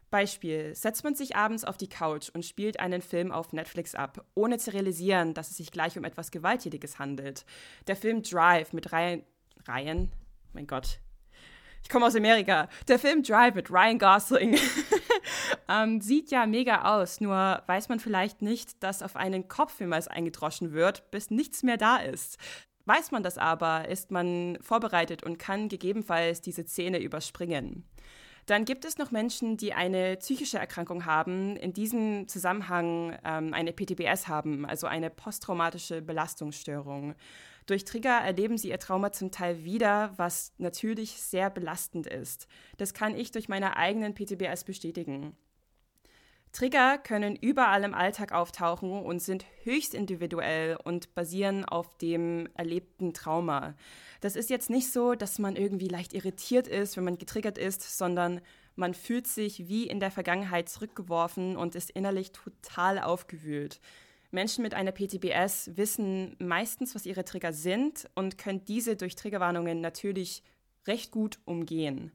Beispiel, 0.09 0.73
setzt 0.75 1.03
man 1.03 1.13
sich 1.13 1.35
abends 1.35 1.65
auf 1.65 1.75
die 1.75 1.89
Couch 1.89 2.29
und 2.33 2.45
spielt 2.45 2.79
einen 2.79 3.01
Film 3.01 3.33
auf 3.33 3.51
Netflix 3.51 3.95
ab, 3.95 4.25
ohne 4.33 4.57
zu 4.57 4.73
realisieren, 4.73 5.33
dass 5.33 5.51
es 5.51 5.57
sich 5.57 5.71
gleich 5.71 5.97
um 5.97 6.05
etwas 6.05 6.31
Gewalttätiges 6.31 6.99
handelt. 6.99 7.45
Der 7.87 7.97
Film 7.97 8.23
Drive 8.23 8.71
mit 8.71 8.93
Ryan, 8.93 9.23
Ryan, 9.67 10.09
mein 10.53 10.67
Gott, 10.67 11.01
ich 11.83 11.89
komme 11.89 12.05
aus 12.05 12.15
Amerika. 12.15 12.67
Der 12.87 12.99
Film 12.99 13.23
Drive 13.23 13.55
mit 13.55 13.71
Ryan 13.71 13.97
Gosling 13.97 14.57
ähm, 15.69 16.01
sieht 16.01 16.31
ja 16.31 16.45
mega 16.45 16.97
aus, 16.97 17.21
nur 17.21 17.63
weiß 17.65 17.89
man 17.89 17.99
vielleicht 17.99 18.41
nicht, 18.41 18.83
dass 18.83 19.01
auf 19.01 19.15
einen 19.15 19.47
Kopf 19.47 19.79
es 19.81 20.07
eingedroschen 20.07 20.73
wird, 20.73 21.09
bis 21.11 21.31
nichts 21.31 21.63
mehr 21.63 21.77
da 21.77 21.97
ist. 21.97 22.37
Weiß 22.85 23.11
man 23.11 23.21
das 23.23 23.37
aber, 23.37 23.87
ist 23.87 24.09
man 24.09 24.57
vorbereitet 24.61 25.23
und 25.23 25.37
kann 25.37 25.69
gegebenenfalls 25.69 26.41
diese 26.41 26.65
Szene 26.65 26.99
überspringen. 26.99 27.85
Dann 28.49 28.65
gibt 28.65 28.83
es 28.83 28.97
noch 28.97 29.11
Menschen, 29.11 29.57
die 29.57 29.73
eine 29.73 30.17
psychische 30.17 30.57
Erkrankung 30.57 31.05
haben, 31.05 31.55
in 31.55 31.71
diesem 31.71 32.27
Zusammenhang 32.27 33.15
ähm, 33.23 33.53
eine 33.53 33.73
PTBS 33.73 34.27
haben, 34.27 34.65
also 34.65 34.87
eine 34.87 35.11
posttraumatische 35.11 36.01
Belastungsstörung. 36.01 37.13
Durch 37.69 37.85
Trigger 37.85 38.17
erleben 38.17 38.57
sie 38.57 38.69
ihr 38.69 38.79
Trauma 38.79 39.11
zum 39.11 39.29
Teil 39.29 39.63
wieder, 39.63 40.11
was 40.17 40.53
natürlich 40.57 41.21
sehr 41.21 41.51
belastend 41.51 42.07
ist. 42.07 42.47
Das 42.77 42.95
kann 42.95 43.15
ich 43.15 43.29
durch 43.29 43.47
meine 43.47 43.77
eigenen 43.77 44.15
PTBS 44.15 44.63
bestätigen. 44.63 45.37
Trigger 46.51 46.97
können 46.97 47.35
überall 47.35 47.83
im 47.83 47.93
Alltag 47.93 48.31
auftauchen 48.31 49.03
und 49.03 49.21
sind 49.21 49.45
höchst 49.61 49.93
individuell 49.93 50.79
und 50.83 51.13
basieren 51.13 51.63
auf 51.63 51.95
dem 51.99 52.49
erlebten 52.55 53.13
Trauma. 53.13 53.75
Das 54.19 54.35
ist 54.35 54.49
jetzt 54.49 54.71
nicht 54.71 54.91
so, 54.91 55.13
dass 55.13 55.37
man 55.37 55.55
irgendwie 55.55 55.89
leicht 55.89 56.13
irritiert 56.13 56.67
ist, 56.67 56.97
wenn 56.97 57.03
man 57.03 57.19
getriggert 57.19 57.59
ist, 57.59 57.99
sondern 57.99 58.41
man 58.75 58.95
fühlt 58.95 59.27
sich 59.27 59.67
wie 59.67 59.85
in 59.85 59.99
der 59.99 60.09
Vergangenheit 60.09 60.69
zurückgeworfen 60.69 61.55
und 61.55 61.75
ist 61.75 61.91
innerlich 61.91 62.31
total 62.31 62.97
aufgewühlt. 62.97 63.79
Menschen 64.31 64.61
mit 64.61 64.73
einer 64.73 64.91
PTBS 64.91 65.71
wissen 65.75 66.35
meistens, 66.39 66.93
was 66.93 67.05
ihre 67.05 67.25
Trigger 67.25 67.53
sind 67.53 68.07
und 68.15 68.37
können 68.37 68.63
diese 68.65 68.95
durch 68.95 69.15
Triggerwarnungen 69.15 69.81
natürlich 69.81 70.43
recht 70.85 71.11
gut 71.11 71.39
umgehen. 71.45 72.11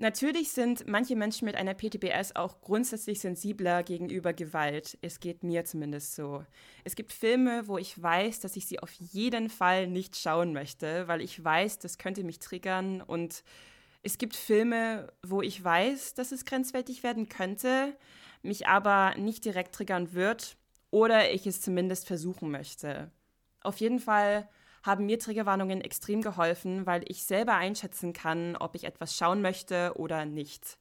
Natürlich 0.00 0.52
sind 0.52 0.86
manche 0.86 1.16
Menschen 1.16 1.46
mit 1.46 1.56
einer 1.56 1.74
PTBS 1.74 2.36
auch 2.36 2.60
grundsätzlich 2.60 3.18
sensibler 3.18 3.82
gegenüber 3.82 4.32
Gewalt. 4.32 4.96
Es 5.02 5.18
geht 5.18 5.42
mir 5.42 5.64
zumindest 5.64 6.14
so. 6.14 6.44
Es 6.84 6.94
gibt 6.94 7.12
Filme, 7.12 7.66
wo 7.66 7.78
ich 7.78 8.00
weiß, 8.00 8.38
dass 8.38 8.54
ich 8.54 8.66
sie 8.66 8.78
auf 8.78 8.92
jeden 8.92 9.50
Fall 9.50 9.88
nicht 9.88 10.16
schauen 10.16 10.52
möchte, 10.52 11.08
weil 11.08 11.20
ich 11.20 11.42
weiß, 11.42 11.80
das 11.80 11.98
könnte 11.98 12.22
mich 12.22 12.38
triggern. 12.38 13.02
Und 13.02 13.42
es 14.04 14.18
gibt 14.18 14.36
Filme, 14.36 15.12
wo 15.26 15.42
ich 15.42 15.62
weiß, 15.64 16.14
dass 16.14 16.30
es 16.30 16.44
grenzwertig 16.44 17.02
werden 17.02 17.28
könnte, 17.28 17.96
mich 18.42 18.68
aber 18.68 19.16
nicht 19.16 19.44
direkt 19.44 19.74
triggern 19.74 20.12
wird 20.12 20.56
oder 20.90 21.32
ich 21.32 21.46
es 21.46 21.60
zumindest 21.60 22.06
versuchen 22.06 22.50
möchte. 22.50 23.10
Auf 23.60 23.78
jeden 23.78 23.98
Fall 23.98 24.48
haben 24.82 25.06
mir 25.06 25.18
Triggerwarnungen 25.18 25.80
extrem 25.80 26.22
geholfen, 26.22 26.86
weil 26.86 27.02
ich 27.08 27.24
selber 27.24 27.54
einschätzen 27.54 28.12
kann, 28.12 28.56
ob 28.56 28.74
ich 28.74 28.84
etwas 28.84 29.16
schauen 29.16 29.42
möchte 29.42 29.92
oder 29.96 30.24
nicht. 30.24 30.78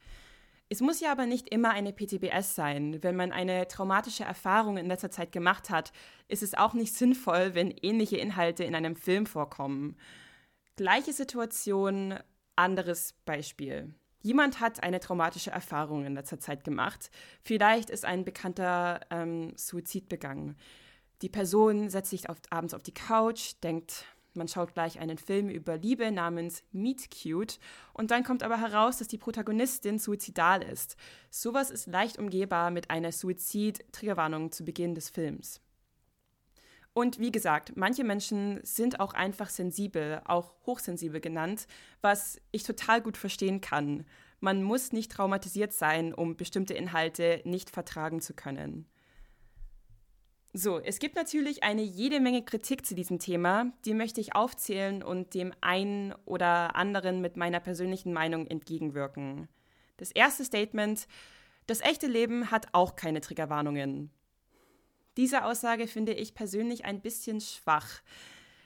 Es 0.70 0.82
muss 0.82 1.00
ja 1.00 1.12
aber 1.12 1.26
nicht 1.26 1.50
immer 1.50 1.72
eine 1.72 1.94
PTBS 1.94 2.56
sein. 2.56 3.02
Wenn 3.02 3.16
man 3.16 3.32
eine 3.32 3.68
traumatische 3.68 4.26
Erfahrung 4.26 4.78
in 4.78 4.88
letzter 4.88 5.10
Zeit 5.10 5.32
gemacht 5.32 5.70
hat, 5.70 5.94
ist 6.28 6.44
es 6.44 6.56
auch 6.56 6.74
nicht 6.74 6.94
sinnvoll, 6.94 7.56
wenn 7.56 7.72
ähnliche 7.72 8.18
Inhalte 8.18 8.66
in 8.66 8.76
einem 8.76 8.98
Film 8.98 9.26
vorkommen. 9.26 9.96
Gleiche 10.76 11.14
Situation, 11.14 12.16
anderes 12.58 13.14
Beispiel. 13.26 13.94
Jemand 14.22 14.60
hat 14.60 14.84
eine 14.84 15.00
traumatische 15.00 15.52
Erfahrung 15.52 16.06
in 16.06 16.16
letzter 16.16 16.40
Zeit 16.40 16.64
gemacht. 16.64 17.12
Vielleicht 17.42 17.90
ist 17.90 18.06
ein 18.06 18.26
bekannter 18.26 19.02
ähm, 19.10 19.54
Suizid 19.56 20.10
begangen. 20.10 20.58
Die 21.22 21.30
Person 21.30 21.90
setzt 21.90 22.12
sich 22.12 22.30
auf, 22.30 22.38
abends 22.50 22.74
auf 22.74 22.84
die 22.84 22.94
Couch, 22.94 23.54
denkt, 23.64 24.06
man 24.38 24.48
schaut 24.48 24.74
gleich 24.76 25.00
einen 25.00 25.18
Film 25.18 25.50
über 25.50 25.78
Liebe 25.78 26.12
namens 26.12 26.64
Meet 26.72 27.10
Cute 27.10 27.60
und 27.94 28.12
dann 28.12 28.24
kommt 28.24 28.44
aber 28.44 28.62
heraus, 28.62 28.98
dass 28.98 29.08
die 29.08 29.18
Protagonistin 29.18 29.98
suizidal 29.98 30.62
ist. 30.62 30.96
Sowas 31.32 31.72
ist 31.72 31.88
leicht 31.88 32.20
umgehbar 32.20 32.70
mit 32.70 32.92
einer 32.92 33.12
Suizid-Triggerwarnung 33.12 34.52
zu 34.52 34.64
Beginn 34.64 34.94
des 34.94 35.10
Films. 35.10 35.60
Und 36.98 37.20
wie 37.20 37.32
gesagt, 37.32 37.74
manche 37.76 38.04
Menschen 38.04 38.60
sind 38.64 39.00
auch 39.00 39.14
einfach 39.14 39.50
sensibel, 39.50 40.20
auch 40.26 40.56
hochsensibel 40.66 41.22
genannt, 41.22 41.68
was 42.02 42.42
ich 42.50 42.64
total 42.64 43.02
gut 43.02 43.18
verstehen 43.18 43.62
kann. 43.62 44.04
Man 44.40 44.64
muss 44.64 44.94
nicht 44.94 45.12
traumatisiert 45.12 45.74
sein, 45.74 46.12
um 46.12 46.38
bestimmte 46.38 46.74
Inhalte 46.74 47.44
nicht 47.46 47.70
vertragen 47.70 48.20
zu 48.20 48.34
können. 48.34 48.88
So, 50.54 50.80
es 50.80 50.98
gibt 50.98 51.16
natürlich 51.16 51.62
eine 51.62 51.84
jede 51.84 52.20
Menge 52.20 52.44
Kritik 52.44 52.84
zu 52.84 52.96
diesem 52.96 53.20
Thema, 53.20 53.72
die 53.86 53.94
möchte 53.94 54.20
ich 54.20 54.34
aufzählen 54.34 55.04
und 55.04 55.36
dem 55.36 55.54
einen 55.62 56.16
oder 56.26 56.76
anderen 56.76 57.22
mit 57.22 57.38
meiner 57.38 57.60
persönlichen 57.60 58.12
Meinung 58.12 58.48
entgegenwirken. 58.48 59.50
Das 59.98 60.10
erste 60.10 60.44
Statement, 60.44 61.08
das 61.68 61.80
echte 61.82 62.08
Leben 62.08 62.50
hat 62.50 62.70
auch 62.72 62.96
keine 62.96 63.22
Triggerwarnungen. 63.22 64.10
Diese 65.18 65.44
Aussage 65.44 65.88
finde 65.88 66.14
ich 66.14 66.36
persönlich 66.36 66.86
ein 66.86 67.02
bisschen 67.02 67.42
schwach. 67.42 68.02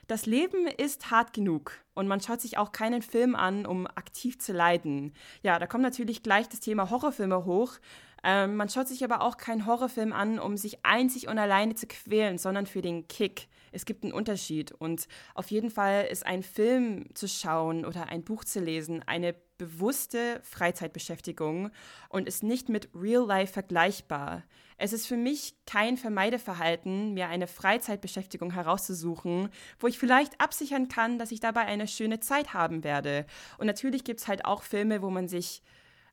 Das 0.06 0.26
Leben 0.26 0.66
ist 0.66 1.10
hart 1.10 1.32
genug 1.32 1.72
und 1.94 2.06
man 2.06 2.20
schaut 2.20 2.40
sich 2.40 2.58
auch 2.58 2.72
keinen 2.72 3.02
Film 3.02 3.34
an, 3.34 3.64
um 3.64 3.86
aktiv 3.86 4.38
zu 4.38 4.52
leiden. 4.52 5.14
Ja, 5.42 5.58
da 5.58 5.66
kommt 5.66 5.82
natürlich 5.82 6.22
gleich 6.22 6.48
das 6.48 6.60
Thema 6.60 6.90
Horrorfilme 6.90 7.46
hoch, 7.46 7.78
ähm, 8.24 8.56
man 8.56 8.68
schaut 8.68 8.88
sich 8.88 9.02
aber 9.02 9.22
auch 9.22 9.36
keinen 9.36 9.66
Horrorfilm 9.66 10.12
an, 10.12 10.38
um 10.38 10.56
sich 10.56 10.84
einzig 10.84 11.28
und 11.28 11.38
alleine 11.38 11.74
zu 11.74 11.86
quälen, 11.86 12.38
sondern 12.38 12.66
für 12.66 12.82
den 12.82 13.08
Kick. 13.08 13.48
Es 13.72 13.84
gibt 13.84 14.04
einen 14.04 14.12
Unterschied. 14.12 14.72
Und 14.72 15.08
auf 15.34 15.50
jeden 15.50 15.70
Fall 15.70 16.06
ist 16.10 16.24
ein 16.26 16.42
Film 16.42 17.06
zu 17.14 17.26
schauen 17.26 17.84
oder 17.84 18.08
ein 18.08 18.22
Buch 18.22 18.44
zu 18.44 18.60
lesen 18.60 19.02
eine 19.06 19.34
bewusste 19.58 20.40
Freizeitbeschäftigung 20.42 21.70
und 22.08 22.26
ist 22.26 22.42
nicht 22.42 22.68
mit 22.68 22.88
Real 22.94 23.24
Life 23.24 23.52
vergleichbar. 23.52 24.42
Es 24.76 24.92
ist 24.92 25.06
für 25.06 25.16
mich 25.16 25.54
kein 25.66 25.96
Vermeideverhalten, 25.96 27.14
mir 27.14 27.28
eine 27.28 27.46
Freizeitbeschäftigung 27.46 28.52
herauszusuchen, 28.52 29.50
wo 29.78 29.86
ich 29.86 29.98
vielleicht 29.98 30.40
absichern 30.40 30.88
kann, 30.88 31.18
dass 31.18 31.30
ich 31.30 31.38
dabei 31.38 31.60
eine 31.62 31.86
schöne 31.86 32.18
Zeit 32.18 32.54
haben 32.54 32.82
werde. 32.82 33.24
Und 33.58 33.68
natürlich 33.68 34.02
gibt 34.02 34.20
es 34.20 34.26
halt 34.26 34.44
auch 34.44 34.62
Filme, 34.62 35.00
wo 35.02 35.10
man 35.10 35.28
sich 35.28 35.62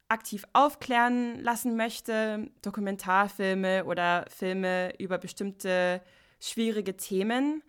aktiv 0.10 0.44
aufklären 0.54 1.39
lassen 1.39 1.75
möchte, 1.75 2.50
Dokumentarfilme 2.62 3.86
oder 3.86 4.25
Filme 4.30 4.94
über 5.00 5.18
bestimmte 5.18 6.01
schwierige 6.39 6.98
Themen, 6.98 7.63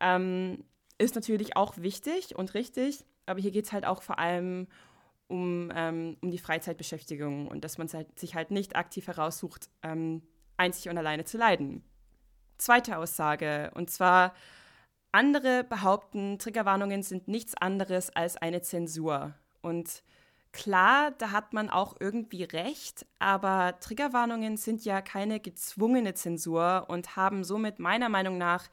ähm, 0.00 0.64
ist 0.98 1.14
natürlich 1.14 1.56
auch 1.56 1.76
wichtig 1.78 2.36
und 2.36 2.54
richtig. 2.54 3.04
Aber 3.26 3.40
hier 3.40 3.50
geht 3.50 3.66
es 3.66 3.72
halt 3.72 3.86
auch 3.86 4.02
vor 4.02 4.18
allem 4.18 4.68
um, 5.28 5.72
ähm, 5.74 6.16
um 6.20 6.30
die 6.30 6.38
Freizeitbeschäftigung 6.38 7.48
und 7.48 7.64
dass 7.64 7.78
man 7.78 7.88
halt, 7.92 8.18
sich 8.18 8.34
halt 8.34 8.50
nicht 8.50 8.76
aktiv 8.76 9.06
heraussucht, 9.06 9.70
ähm, 9.82 10.22
einzig 10.56 10.90
und 10.90 10.98
alleine 10.98 11.24
zu 11.24 11.38
leiden. 11.38 11.82
Zweite 12.58 12.98
Aussage, 12.98 13.70
und 13.74 13.90
zwar, 13.90 14.34
andere 15.10 15.64
behaupten, 15.64 16.38
Triggerwarnungen 16.38 17.02
sind 17.02 17.28
nichts 17.28 17.54
anderes 17.54 18.10
als 18.10 18.36
eine 18.36 18.62
Zensur. 18.62 19.34
Und 19.60 20.02
Klar, 20.52 21.12
da 21.12 21.30
hat 21.30 21.54
man 21.54 21.70
auch 21.70 21.96
irgendwie 21.98 22.44
recht, 22.44 23.06
aber 23.18 23.78
Triggerwarnungen 23.80 24.58
sind 24.58 24.84
ja 24.84 25.00
keine 25.00 25.40
gezwungene 25.40 26.12
Zensur 26.12 26.86
und 26.88 27.16
haben 27.16 27.42
somit 27.42 27.78
meiner 27.78 28.10
Meinung 28.10 28.36
nach 28.36 28.68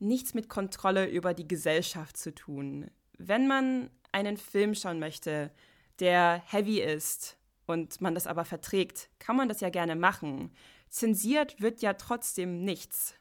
nichts 0.00 0.34
mit 0.34 0.48
Kontrolle 0.48 1.08
über 1.08 1.32
die 1.32 1.46
Gesellschaft 1.46 2.16
zu 2.16 2.34
tun. 2.34 2.90
Wenn 3.16 3.46
man 3.46 3.90
einen 4.10 4.38
Film 4.38 4.74
schauen 4.74 4.98
möchte, 4.98 5.52
der 6.00 6.42
heavy 6.46 6.80
ist 6.80 7.36
und 7.66 8.00
man 8.00 8.14
das 8.14 8.26
aber 8.26 8.44
verträgt, 8.44 9.08
kann 9.20 9.36
man 9.36 9.48
das 9.48 9.60
ja 9.60 9.70
gerne 9.70 9.94
machen. 9.94 10.50
Zensiert 10.88 11.60
wird 11.60 11.80
ja 11.80 11.92
trotzdem 11.92 12.64
nichts. 12.64 13.14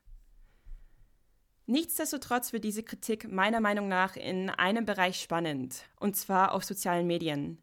Nichtsdestotrotz 1.68 2.54
wird 2.54 2.64
diese 2.64 2.82
Kritik 2.82 3.32
meiner 3.32 3.60
Meinung 3.60 3.88
nach 3.88 4.16
in 4.16 4.50
einem 4.50 4.86
Bereich 4.86 5.22
spannend, 5.22 5.84
und 6.00 6.16
zwar 6.16 6.54
auf 6.54 6.64
sozialen 6.64 7.06
Medien. 7.06 7.62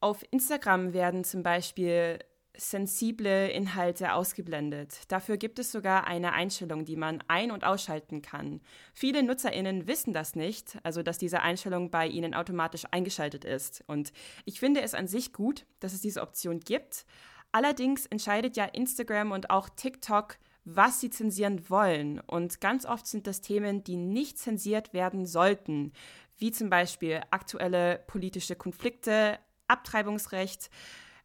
Auf 0.00 0.24
Instagram 0.30 0.92
werden 0.92 1.24
zum 1.24 1.42
Beispiel 1.42 2.18
sensible 2.58 3.48
Inhalte 3.48 4.12
ausgeblendet. 4.12 5.00
Dafür 5.08 5.36
gibt 5.36 5.58
es 5.58 5.72
sogar 5.72 6.06
eine 6.06 6.32
Einstellung, 6.32 6.84
die 6.84 6.96
man 6.96 7.22
ein- 7.28 7.50
und 7.50 7.64
ausschalten 7.64 8.22
kann. 8.22 8.60
Viele 8.94 9.22
Nutzerinnen 9.22 9.86
wissen 9.86 10.12
das 10.12 10.34
nicht, 10.34 10.78
also 10.82 11.02
dass 11.02 11.18
diese 11.18 11.42
Einstellung 11.42 11.90
bei 11.90 12.06
ihnen 12.06 12.34
automatisch 12.34 12.84
eingeschaltet 12.90 13.44
ist. 13.44 13.84
Und 13.86 14.12
ich 14.44 14.58
finde 14.58 14.82
es 14.82 14.94
an 14.94 15.06
sich 15.06 15.32
gut, 15.32 15.66
dass 15.80 15.92
es 15.92 16.00
diese 16.00 16.22
Option 16.22 16.60
gibt. 16.60 17.06
Allerdings 17.52 18.06
entscheidet 18.06 18.56
ja 18.56 18.64
Instagram 18.64 19.32
und 19.32 19.50
auch 19.50 19.68
TikTok, 19.68 20.36
was 20.64 21.00
sie 21.00 21.10
zensieren 21.10 21.70
wollen. 21.70 22.20
Und 22.20 22.60
ganz 22.60 22.86
oft 22.86 23.06
sind 23.06 23.26
das 23.26 23.40
Themen, 23.40 23.84
die 23.84 23.96
nicht 23.96 24.38
zensiert 24.38 24.92
werden 24.92 25.24
sollten, 25.24 25.92
wie 26.38 26.50
zum 26.50 26.68
Beispiel 26.68 27.22
aktuelle 27.30 28.02
politische 28.06 28.56
Konflikte, 28.56 29.38
Abtreibungsrecht, 29.68 30.70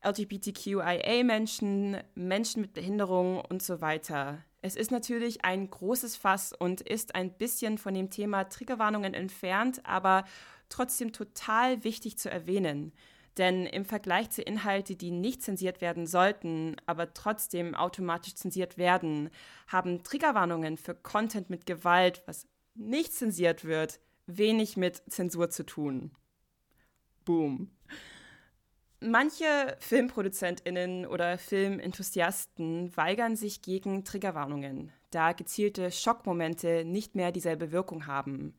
LGBTQIA-Menschen, 0.04 1.98
Menschen 2.16 2.62
mit 2.62 2.74
Behinderung 2.74 3.40
und 3.40 3.62
so 3.62 3.82
weiter. 3.82 4.44
Es 4.62 4.76
ist 4.76 4.92
natürlich 4.92 5.44
ein 5.44 5.70
großes 5.70 6.16
Fass 6.16 6.54
und 6.54 6.82
ist 6.82 7.16
ein 7.16 7.32
bisschen 7.38 7.78
von 7.78 7.94
dem 7.94 8.10
Thema 8.10 8.44
Triggerwarnungen 8.46 9.14
entfernt, 9.14 9.82
aber 9.86 10.24
trotzdem 10.70 11.14
total 11.14 11.84
wichtig 11.84 12.18
zu 12.18 12.30
erwähnen. 12.30 12.94
Denn 13.38 13.66
im 13.66 13.86
Vergleich 13.86 14.30
zu 14.30 14.42
Inhalten, 14.42 14.98
die 14.98 15.12
nicht 15.12 15.42
zensiert 15.42 15.82
werden 15.82 16.06
sollten, 16.06 16.76
aber 16.86 17.14
trotzdem 17.14 17.76
automatisch 17.76 18.36
zensiert 18.36 18.78
werden, 18.78 19.30
haben 19.68 20.04
Triggerwarnungen 20.04 20.78
für 20.78 20.94
Content 20.96 21.50
mit 21.50 21.66
Gewalt, 21.66 22.24
was 22.26 22.48
nicht 22.76 23.14
zensiert 23.14 23.64
wird, 23.64 24.00
wenig 24.28 24.78
mit 24.78 25.02
Zensur 25.10 25.50
zu 25.50 25.66
tun. 25.66 26.12
Boom. 27.24 27.72
Manche 29.04 29.78
Filmproduzentinnen 29.80 31.08
oder 31.08 31.40
Filmenthusiasten 31.40 32.96
weigern 32.96 33.36
sich 33.36 33.64
gegen 33.64 34.06
Triggerwarnungen, 34.06 34.92
da 35.10 35.32
gezielte 35.32 35.90
Schockmomente 35.90 36.86
nicht 36.86 37.16
mehr 37.16 37.32
dieselbe 37.32 37.72
Wirkung 37.72 38.06
haben. 38.06 38.54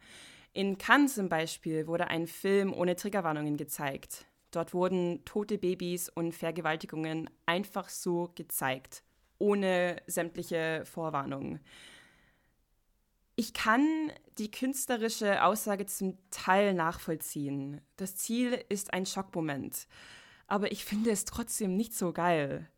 In 0.52 0.78
Cannes 0.78 1.14
zum 1.14 1.28
Beispiel 1.28 1.86
wurde 1.86 2.08
ein 2.08 2.26
Film 2.26 2.74
ohne 2.74 2.96
Triggerwarnungen 2.96 3.56
gezeigt. 3.56 4.26
Dort 4.50 4.74
wurden 4.74 5.24
tote 5.24 5.58
Babys 5.58 6.08
und 6.08 6.32
Vergewaltigungen 6.32 7.30
einfach 7.46 7.88
so 7.88 8.32
gezeigt, 8.34 9.04
ohne 9.38 10.02
sämtliche 10.08 10.82
Vorwarnung. 10.84 11.60
Ich 13.36 13.54
kann 13.54 14.10
die 14.38 14.50
künstlerische 14.50 15.44
Aussage 15.44 15.86
zum 15.86 16.18
Teil 16.32 16.74
nachvollziehen. 16.74 17.80
Das 17.96 18.16
Ziel 18.16 18.64
ist 18.68 18.92
ein 18.92 19.06
Schockmoment. 19.06 19.86
Aber 20.52 20.70
ich 20.70 20.84
finde 20.84 21.10
es 21.10 21.24
trotzdem 21.24 21.78
nicht 21.78 21.94
so 21.94 22.12
geil. 22.12 22.68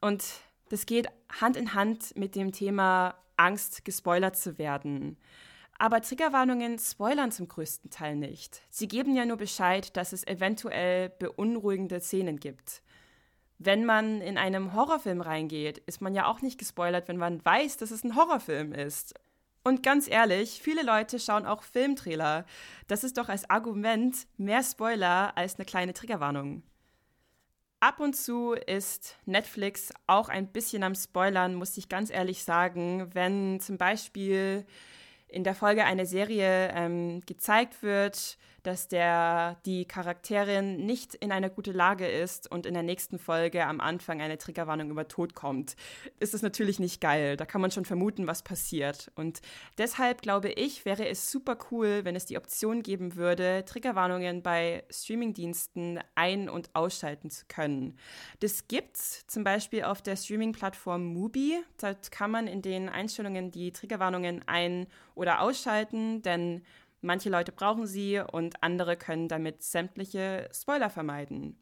Und 0.00 0.24
das 0.70 0.86
geht 0.86 1.06
Hand 1.40 1.56
in 1.56 1.72
Hand 1.72 2.16
mit 2.16 2.34
dem 2.34 2.50
Thema 2.50 3.14
Angst, 3.36 3.84
gespoilert 3.84 4.36
zu 4.36 4.58
werden. 4.58 5.16
Aber 5.78 6.00
Triggerwarnungen 6.00 6.80
spoilern 6.80 7.30
zum 7.30 7.46
größten 7.46 7.90
Teil 7.90 8.16
nicht. 8.16 8.62
Sie 8.70 8.88
geben 8.88 9.14
ja 9.14 9.24
nur 9.24 9.36
Bescheid, 9.36 9.96
dass 9.96 10.12
es 10.12 10.26
eventuell 10.26 11.10
beunruhigende 11.10 12.00
Szenen 12.00 12.40
gibt. 12.40 12.82
Wenn 13.58 13.84
man 13.84 14.20
in 14.20 14.36
einem 14.36 14.74
Horrorfilm 14.74 15.20
reingeht, 15.20 15.78
ist 15.78 16.00
man 16.00 16.12
ja 16.16 16.26
auch 16.26 16.42
nicht 16.42 16.58
gespoilert, 16.58 17.06
wenn 17.06 17.18
man 17.18 17.44
weiß, 17.44 17.76
dass 17.76 17.92
es 17.92 18.02
ein 18.02 18.16
Horrorfilm 18.16 18.72
ist. 18.72 19.14
Und 19.62 19.84
ganz 19.84 20.08
ehrlich, 20.08 20.60
viele 20.60 20.82
Leute 20.82 21.20
schauen 21.20 21.46
auch 21.46 21.62
Filmtrailer. 21.62 22.46
Das 22.88 23.04
ist 23.04 23.16
doch 23.16 23.28
als 23.28 23.48
Argument 23.48 24.26
mehr 24.38 24.64
Spoiler 24.64 25.36
als 25.36 25.54
eine 25.54 25.66
kleine 25.66 25.92
Triggerwarnung. 25.92 26.64
Ab 27.82 27.98
und 27.98 28.14
zu 28.14 28.52
ist 28.52 29.16
Netflix 29.24 29.90
auch 30.06 30.28
ein 30.28 30.48
bisschen 30.48 30.82
am 30.82 30.94
Spoilern, 30.94 31.54
muss 31.54 31.78
ich 31.78 31.88
ganz 31.88 32.10
ehrlich 32.10 32.44
sagen, 32.44 33.08
wenn 33.14 33.58
zum 33.58 33.78
Beispiel 33.78 34.66
in 35.28 35.44
der 35.44 35.54
Folge 35.54 35.84
eine 35.86 36.04
Serie 36.04 36.72
ähm, 36.74 37.22
gezeigt 37.24 37.82
wird, 37.82 38.36
dass 38.62 38.88
der, 38.88 39.56
die 39.66 39.84
Charakterin 39.84 40.84
nicht 40.84 41.14
in 41.14 41.32
einer 41.32 41.50
guten 41.50 41.74
Lage 41.74 42.06
ist 42.06 42.50
und 42.50 42.66
in 42.66 42.74
der 42.74 42.82
nächsten 42.82 43.18
Folge 43.18 43.64
am 43.64 43.80
Anfang 43.80 44.20
eine 44.20 44.38
Triggerwarnung 44.38 44.90
über 44.90 45.08
Tod 45.08 45.34
kommt, 45.34 45.76
ist 46.18 46.34
es 46.34 46.42
natürlich 46.42 46.78
nicht 46.78 47.00
geil. 47.00 47.36
Da 47.36 47.46
kann 47.46 47.60
man 47.60 47.70
schon 47.70 47.84
vermuten, 47.84 48.26
was 48.26 48.42
passiert. 48.42 49.10
Und 49.14 49.40
deshalb 49.78 50.22
glaube 50.22 50.50
ich, 50.50 50.84
wäre 50.84 51.08
es 51.08 51.30
super 51.30 51.56
cool, 51.70 52.00
wenn 52.04 52.16
es 52.16 52.26
die 52.26 52.36
Option 52.36 52.82
geben 52.82 53.16
würde, 53.16 53.64
Triggerwarnungen 53.64 54.42
bei 54.42 54.84
Streamingdiensten 54.90 56.00
ein- 56.14 56.48
und 56.48 56.70
ausschalten 56.74 57.30
zu 57.30 57.46
können. 57.46 57.96
Das 58.40 58.68
gibt's 58.68 59.26
zum 59.26 59.44
Beispiel 59.44 59.84
auf 59.84 60.02
der 60.02 60.16
Streaming-Plattform 60.16 61.04
Mubi. 61.04 61.58
Dort 61.80 62.10
kann 62.10 62.30
man 62.30 62.46
in 62.46 62.62
den 62.62 62.88
Einstellungen 62.88 63.50
die 63.50 63.72
Triggerwarnungen 63.72 64.42
ein- 64.46 64.86
oder 65.14 65.40
ausschalten, 65.40 66.22
denn 66.22 66.62
Manche 67.00 67.30
Leute 67.30 67.52
brauchen 67.52 67.86
sie 67.86 68.20
und 68.20 68.62
andere 68.62 68.96
können 68.96 69.28
damit 69.28 69.62
sämtliche 69.62 70.48
Spoiler 70.52 70.90
vermeiden. 70.90 71.58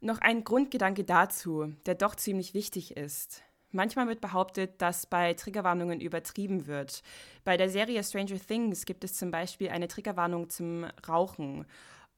Noch 0.00 0.20
ein 0.20 0.44
Grundgedanke 0.44 1.04
dazu, 1.04 1.72
der 1.86 1.94
doch 1.94 2.14
ziemlich 2.14 2.54
wichtig 2.54 2.96
ist. 2.96 3.42
Manchmal 3.70 4.06
wird 4.06 4.20
behauptet, 4.20 4.80
dass 4.80 5.06
bei 5.06 5.34
Triggerwarnungen 5.34 6.00
übertrieben 6.00 6.66
wird. 6.68 7.02
Bei 7.42 7.56
der 7.56 7.68
Serie 7.68 8.04
Stranger 8.04 8.38
Things 8.38 8.84
gibt 8.84 9.02
es 9.02 9.14
zum 9.14 9.32
Beispiel 9.32 9.70
eine 9.70 9.88
Triggerwarnung 9.88 10.48
zum 10.48 10.84
Rauchen 11.08 11.66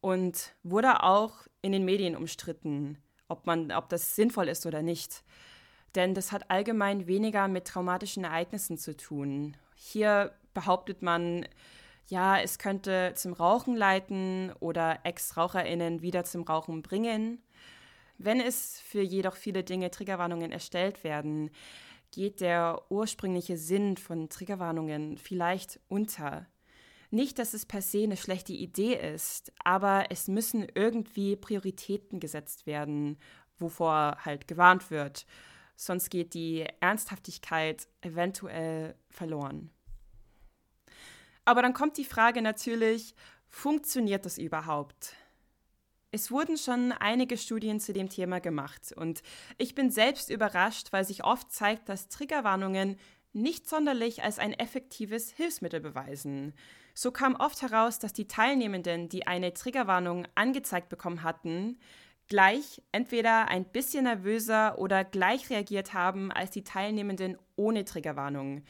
und 0.00 0.54
wurde 0.62 1.02
auch 1.02 1.46
in 1.62 1.72
den 1.72 1.86
Medien 1.86 2.14
umstritten, 2.14 2.98
ob, 3.28 3.46
man, 3.46 3.72
ob 3.72 3.88
das 3.88 4.14
sinnvoll 4.16 4.48
ist 4.48 4.66
oder 4.66 4.82
nicht. 4.82 5.24
Denn 5.94 6.12
das 6.12 6.30
hat 6.30 6.50
allgemein 6.50 7.06
weniger 7.06 7.48
mit 7.48 7.66
traumatischen 7.66 8.24
Ereignissen 8.24 8.76
zu 8.76 8.94
tun. 8.94 9.56
Hier 9.76 10.34
behauptet 10.56 11.02
man, 11.02 11.46
ja, 12.08 12.40
es 12.40 12.58
könnte 12.58 13.12
zum 13.14 13.34
Rauchen 13.34 13.76
leiten 13.76 14.52
oder 14.58 15.00
Ex-RaucherInnen 15.04 16.00
wieder 16.00 16.24
zum 16.24 16.44
Rauchen 16.44 16.80
bringen. 16.80 17.42
Wenn 18.16 18.40
es 18.40 18.80
für 18.80 19.02
jedoch 19.02 19.36
viele 19.36 19.62
Dinge 19.64 19.90
Triggerwarnungen 19.90 20.50
erstellt 20.50 21.04
werden, 21.04 21.50
geht 22.10 22.40
der 22.40 22.80
ursprüngliche 22.88 23.58
Sinn 23.58 23.98
von 23.98 24.30
Triggerwarnungen 24.30 25.18
vielleicht 25.18 25.78
unter. 25.88 26.46
Nicht, 27.10 27.38
dass 27.38 27.52
es 27.52 27.66
per 27.66 27.82
se 27.82 28.04
eine 28.04 28.16
schlechte 28.16 28.54
Idee 28.54 28.94
ist, 28.94 29.52
aber 29.62 30.06
es 30.08 30.26
müssen 30.26 30.66
irgendwie 30.74 31.36
Prioritäten 31.36 32.18
gesetzt 32.18 32.66
werden, 32.66 33.18
wovor 33.58 34.16
halt 34.24 34.48
gewarnt 34.48 34.90
wird. 34.90 35.26
Sonst 35.76 36.08
geht 36.08 36.32
die 36.32 36.64
Ernsthaftigkeit 36.80 37.86
eventuell 38.00 38.94
verloren. 39.10 39.70
Aber 41.46 41.62
dann 41.62 41.72
kommt 41.72 41.96
die 41.96 42.04
Frage 42.04 42.42
natürlich, 42.42 43.14
funktioniert 43.48 44.26
das 44.26 44.36
überhaupt? 44.36 45.14
Es 46.10 46.30
wurden 46.30 46.58
schon 46.58 46.92
einige 46.92 47.38
Studien 47.38 47.78
zu 47.78 47.92
dem 47.92 48.08
Thema 48.08 48.40
gemacht 48.40 48.92
und 48.96 49.22
ich 49.56 49.74
bin 49.74 49.90
selbst 49.90 50.28
überrascht, 50.28 50.88
weil 50.92 51.04
sich 51.04 51.24
oft 51.24 51.52
zeigt, 51.52 51.88
dass 51.88 52.08
Triggerwarnungen 52.08 52.96
nicht 53.32 53.68
sonderlich 53.68 54.24
als 54.24 54.38
ein 54.38 54.54
effektives 54.54 55.30
Hilfsmittel 55.30 55.80
beweisen. 55.80 56.52
So 56.94 57.12
kam 57.12 57.36
oft 57.36 57.62
heraus, 57.62 57.98
dass 57.98 58.12
die 58.12 58.26
Teilnehmenden, 58.26 59.08
die 59.08 59.26
eine 59.26 59.52
Triggerwarnung 59.52 60.26
angezeigt 60.34 60.88
bekommen 60.88 61.22
hatten, 61.22 61.78
gleich 62.28 62.82
entweder 62.90 63.48
ein 63.48 63.66
bisschen 63.66 64.04
nervöser 64.04 64.78
oder 64.78 65.04
gleich 65.04 65.48
reagiert 65.50 65.92
haben 65.92 66.32
als 66.32 66.50
die 66.50 66.64
Teilnehmenden 66.64 67.38
ohne 67.54 67.84
Triggerwarnung 67.84 68.64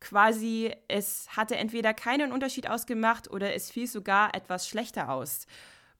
quasi, 0.00 0.74
es 0.88 1.28
hatte 1.36 1.56
entweder 1.56 1.94
keinen 1.94 2.32
Unterschied 2.32 2.68
ausgemacht 2.68 3.30
oder 3.30 3.54
es 3.54 3.70
fiel 3.70 3.86
sogar 3.86 4.34
etwas 4.34 4.68
schlechter 4.68 5.10
aus. 5.10 5.46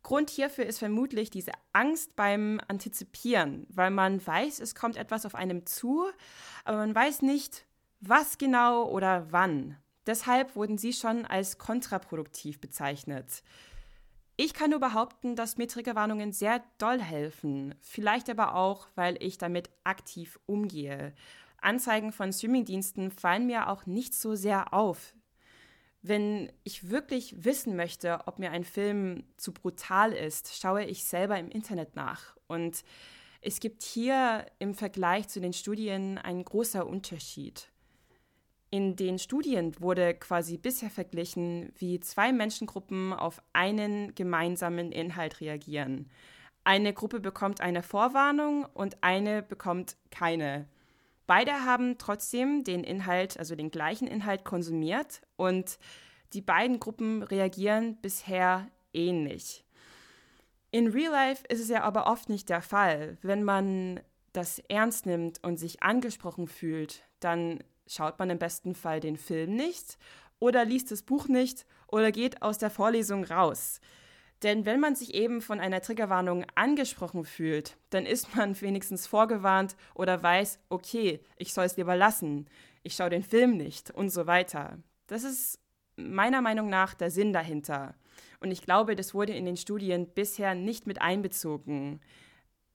Grund 0.02 0.30
hierfür 0.30 0.64
ist 0.64 0.78
vermutlich 0.78 1.30
diese 1.30 1.52
Angst 1.72 2.16
beim 2.16 2.60
Antizipieren, 2.68 3.66
weil 3.68 3.90
man 3.90 4.26
weiß, 4.26 4.60
es 4.60 4.74
kommt 4.74 4.96
etwas 4.96 5.26
auf 5.26 5.34
einem 5.34 5.66
zu, 5.66 6.06
aber 6.64 6.78
man 6.78 6.94
weiß 6.94 7.22
nicht, 7.22 7.66
was 8.00 8.38
genau 8.38 8.88
oder 8.88 9.30
wann. 9.30 9.76
Deshalb 10.06 10.56
wurden 10.56 10.78
sie 10.78 10.94
schon 10.94 11.26
als 11.26 11.58
kontraproduktiv 11.58 12.60
bezeichnet. 12.60 13.42
Ich 14.36 14.54
kann 14.54 14.70
nur 14.70 14.80
behaupten, 14.80 15.36
dass 15.36 15.58
mir 15.58 15.68
Triggerwarnungen 15.68 16.32
sehr 16.32 16.62
doll 16.78 16.98
helfen, 16.98 17.74
vielleicht 17.82 18.30
aber 18.30 18.54
auch, 18.54 18.88
weil 18.94 19.22
ich 19.22 19.36
damit 19.36 19.68
aktiv 19.84 20.40
umgehe. 20.46 21.12
Anzeigen 21.62 22.12
von 22.12 22.32
Streamingdiensten 22.32 23.10
fallen 23.10 23.46
mir 23.46 23.68
auch 23.68 23.86
nicht 23.86 24.14
so 24.14 24.34
sehr 24.34 24.72
auf. 24.72 25.14
Wenn 26.02 26.50
ich 26.64 26.90
wirklich 26.90 27.44
wissen 27.44 27.76
möchte, 27.76 28.20
ob 28.26 28.38
mir 28.38 28.52
ein 28.52 28.64
Film 28.64 29.24
zu 29.36 29.52
brutal 29.52 30.12
ist, 30.12 30.58
schaue 30.58 30.84
ich 30.84 31.04
selber 31.04 31.38
im 31.38 31.50
Internet 31.50 31.94
nach. 31.94 32.36
Und 32.46 32.82
es 33.42 33.60
gibt 33.60 33.82
hier 33.82 34.46
im 34.58 34.74
Vergleich 34.74 35.28
zu 35.28 35.40
den 35.40 35.52
Studien 35.52 36.18
ein 36.18 36.42
großer 36.44 36.86
Unterschied. 36.86 37.70
In 38.70 38.96
den 38.96 39.18
Studien 39.18 39.78
wurde 39.80 40.14
quasi 40.14 40.56
bisher 40.56 40.90
verglichen, 40.90 41.72
wie 41.76 42.00
zwei 42.00 42.32
Menschengruppen 42.32 43.12
auf 43.12 43.42
einen 43.52 44.14
gemeinsamen 44.14 44.92
Inhalt 44.92 45.40
reagieren. 45.40 46.08
Eine 46.62 46.92
Gruppe 46.92 47.18
bekommt 47.20 47.60
eine 47.60 47.82
Vorwarnung 47.82 48.64
und 48.74 49.02
eine 49.02 49.42
bekommt 49.42 49.96
keine. 50.10 50.68
Beide 51.30 51.64
haben 51.64 51.96
trotzdem 51.96 52.64
den 52.64 52.82
Inhalt, 52.82 53.38
also 53.38 53.54
den 53.54 53.70
gleichen 53.70 54.08
Inhalt 54.08 54.44
konsumiert 54.44 55.20
und 55.36 55.78
die 56.32 56.40
beiden 56.40 56.80
Gruppen 56.80 57.22
reagieren 57.22 57.96
bisher 58.02 58.66
ähnlich. 58.92 59.64
In 60.72 60.88
Real 60.88 61.12
Life 61.12 61.44
ist 61.48 61.60
es 61.60 61.68
ja 61.68 61.84
aber 61.84 62.08
oft 62.08 62.30
nicht 62.30 62.48
der 62.48 62.62
Fall. 62.62 63.16
Wenn 63.22 63.44
man 63.44 64.00
das 64.32 64.58
ernst 64.68 65.06
nimmt 65.06 65.38
und 65.44 65.56
sich 65.56 65.84
angesprochen 65.84 66.48
fühlt, 66.48 67.04
dann 67.20 67.62
schaut 67.86 68.18
man 68.18 68.30
im 68.30 68.40
besten 68.40 68.74
Fall 68.74 68.98
den 68.98 69.16
Film 69.16 69.54
nicht 69.54 69.98
oder 70.40 70.64
liest 70.64 70.90
das 70.90 71.02
Buch 71.02 71.28
nicht 71.28 71.64
oder 71.86 72.10
geht 72.10 72.42
aus 72.42 72.58
der 72.58 72.70
Vorlesung 72.70 73.22
raus. 73.22 73.80
Denn 74.42 74.64
wenn 74.64 74.80
man 74.80 74.94
sich 74.94 75.14
eben 75.14 75.42
von 75.42 75.60
einer 75.60 75.82
Triggerwarnung 75.82 76.46
angesprochen 76.54 77.24
fühlt, 77.24 77.76
dann 77.90 78.06
ist 78.06 78.34
man 78.34 78.58
wenigstens 78.60 79.06
vorgewarnt 79.06 79.76
oder 79.94 80.22
weiß, 80.22 80.60
okay, 80.70 81.20
ich 81.36 81.52
soll 81.52 81.66
es 81.66 81.76
lieber 81.76 81.96
lassen, 81.96 82.46
ich 82.82 82.94
schaue 82.94 83.10
den 83.10 83.22
Film 83.22 83.56
nicht 83.56 83.90
und 83.90 84.08
so 84.08 84.26
weiter. 84.26 84.78
Das 85.06 85.24
ist 85.24 85.58
meiner 85.96 86.40
Meinung 86.40 86.70
nach 86.70 86.94
der 86.94 87.10
Sinn 87.10 87.32
dahinter. 87.32 87.94
Und 88.40 88.50
ich 88.50 88.62
glaube, 88.62 88.96
das 88.96 89.12
wurde 89.12 89.34
in 89.34 89.44
den 89.44 89.58
Studien 89.58 90.06
bisher 90.06 90.54
nicht 90.54 90.86
mit 90.86 91.02
einbezogen. 91.02 92.00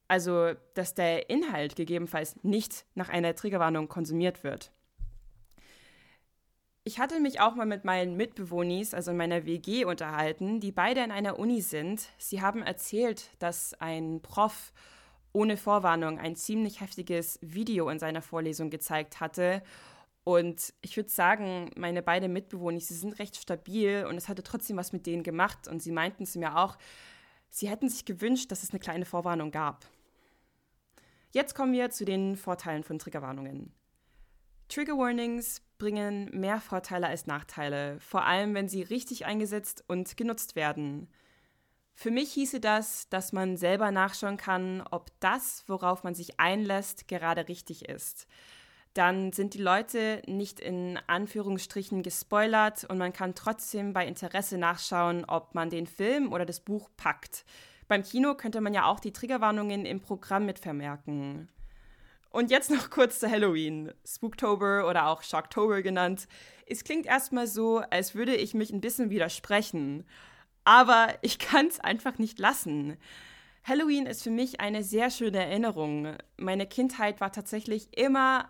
Also, 0.07 0.53
dass 0.75 0.93
der 0.93 1.31
Inhalt 1.31 1.75
gegebenenfalls 1.75 2.35
nicht 2.43 2.85
nach 2.93 3.09
einer 3.09 3.33
Triggerwarnung 3.33 3.87
konsumiert 3.87 4.43
wird. 4.43 4.71
Ich 6.87 6.99
hatte 6.99 7.19
mich 7.19 7.39
auch 7.39 7.55
mal 7.55 7.65
mit 7.65 7.83
meinen 7.83 8.15
Mitbewohnis, 8.15 8.93
also 8.93 9.09
in 9.09 9.17
meiner 9.17 9.47
WG, 9.47 9.85
unterhalten, 9.85 10.59
die 10.59 10.71
beide 10.71 11.03
in 11.03 11.11
einer 11.11 11.39
Uni 11.39 11.59
sind. 11.61 12.09
Sie 12.19 12.43
haben 12.43 12.61
erzählt, 12.61 13.31
dass 13.39 13.73
ein 13.81 14.21
Prof 14.21 14.71
ohne 15.33 15.57
Vorwarnung 15.57 16.19
ein 16.19 16.35
ziemlich 16.35 16.81
heftiges 16.81 17.39
Video 17.41 17.89
in 17.89 17.97
seiner 17.97 18.21
Vorlesung 18.21 18.69
gezeigt 18.69 19.19
hatte. 19.19 19.63
Und 20.23 20.75
ich 20.81 20.95
würde 20.95 21.09
sagen, 21.09 21.71
meine 21.75 22.03
beiden 22.03 22.31
Mitbewohner, 22.31 22.79
sie 22.79 22.93
sind 22.93 23.17
recht 23.17 23.35
stabil 23.35 24.05
und 24.07 24.15
es 24.15 24.29
hatte 24.29 24.43
trotzdem 24.43 24.77
was 24.77 24.93
mit 24.93 25.07
denen 25.07 25.23
gemacht. 25.23 25.67
Und 25.67 25.81
sie 25.81 25.91
meinten 25.91 26.27
zu 26.27 26.37
mir 26.37 26.55
auch, 26.55 26.77
sie 27.49 27.67
hätten 27.67 27.89
sich 27.89 28.05
gewünscht, 28.05 28.51
dass 28.51 28.61
es 28.61 28.69
eine 28.69 28.79
kleine 28.79 29.05
Vorwarnung 29.05 29.49
gab. 29.49 29.87
Jetzt 31.31 31.55
kommen 31.55 31.73
wir 31.73 31.89
zu 31.89 32.05
den 32.05 32.37
Vorteilen 32.37 32.83
von 32.83 32.99
Triggerwarnungen. 32.99 33.73
Trigger 34.67 34.97
Warnings 34.97 35.61
bringen 35.77 36.29
mehr 36.31 36.59
Vorteile 36.59 37.07
als 37.07 37.27
Nachteile, 37.27 37.99
vor 37.99 38.25
allem 38.25 38.53
wenn 38.53 38.69
sie 38.69 38.81
richtig 38.81 39.25
eingesetzt 39.25 39.83
und 39.87 40.17
genutzt 40.17 40.55
werden. 40.55 41.09
Für 41.93 42.11
mich 42.11 42.33
hieße 42.33 42.59
das, 42.59 43.07
dass 43.09 43.31
man 43.31 43.55
selber 43.55 43.91
nachschauen 43.91 44.37
kann, 44.37 44.83
ob 44.91 45.11
das, 45.21 45.63
worauf 45.67 46.03
man 46.03 46.13
sich 46.13 46.39
einlässt, 46.39 47.07
gerade 47.07 47.47
richtig 47.47 47.87
ist. 47.87 48.27
Dann 48.93 49.33
sind 49.33 49.53
die 49.53 49.61
Leute 49.61 50.21
nicht 50.25 50.59
in 50.59 50.99
Anführungsstrichen 51.07 52.01
gespoilert 52.01 52.85
und 52.85 52.97
man 52.97 53.13
kann 53.13 53.35
trotzdem 53.35 53.93
bei 53.93 54.05
Interesse 54.07 54.57
nachschauen, 54.57 55.25
ob 55.25 55.53
man 55.53 55.69
den 55.69 55.87
Film 55.87 56.31
oder 56.31 56.45
das 56.45 56.61
Buch 56.61 56.89
packt. 56.95 57.45
Beim 57.87 58.03
Kino 58.03 58.35
könnte 58.35 58.61
man 58.61 58.73
ja 58.73 58.85
auch 58.85 58.99
die 58.99 59.13
Triggerwarnungen 59.13 59.85
im 59.85 59.99
Programm 59.99 60.45
mitvermerken. 60.45 61.49
Und 62.35 62.51
jetzt 62.51 62.69
noch 62.69 62.89
kurz 62.89 63.19
zu 63.21 63.31
Halloween, 63.31 63.93
Spooktober 64.05 64.89
oder 64.89 65.07
auch 65.07 65.23
Shocktober 65.23 65.81
genannt. 65.81 66.27
Es 66.67 66.83
klingt 66.83 67.05
erstmal 67.05 67.47
so, 67.47 67.77
als 67.77 68.13
würde 68.13 68.35
ich 68.35 68.53
mich 68.53 68.73
ein 68.73 68.81
bisschen 68.81 69.09
widersprechen. 69.09 70.03
Aber 70.65 71.07
ich 71.21 71.39
kann 71.39 71.67
es 71.67 71.79
einfach 71.79 72.17
nicht 72.17 72.37
lassen. 72.37 72.97
Halloween 73.63 74.05
ist 74.05 74.21
für 74.21 74.31
mich 74.31 74.59
eine 74.59 74.83
sehr 74.83 75.11
schöne 75.11 75.37
Erinnerung. 75.45 76.17
Meine 76.35 76.67
Kindheit 76.67 77.21
war 77.21 77.31
tatsächlich 77.31 77.97
immer 77.97 78.49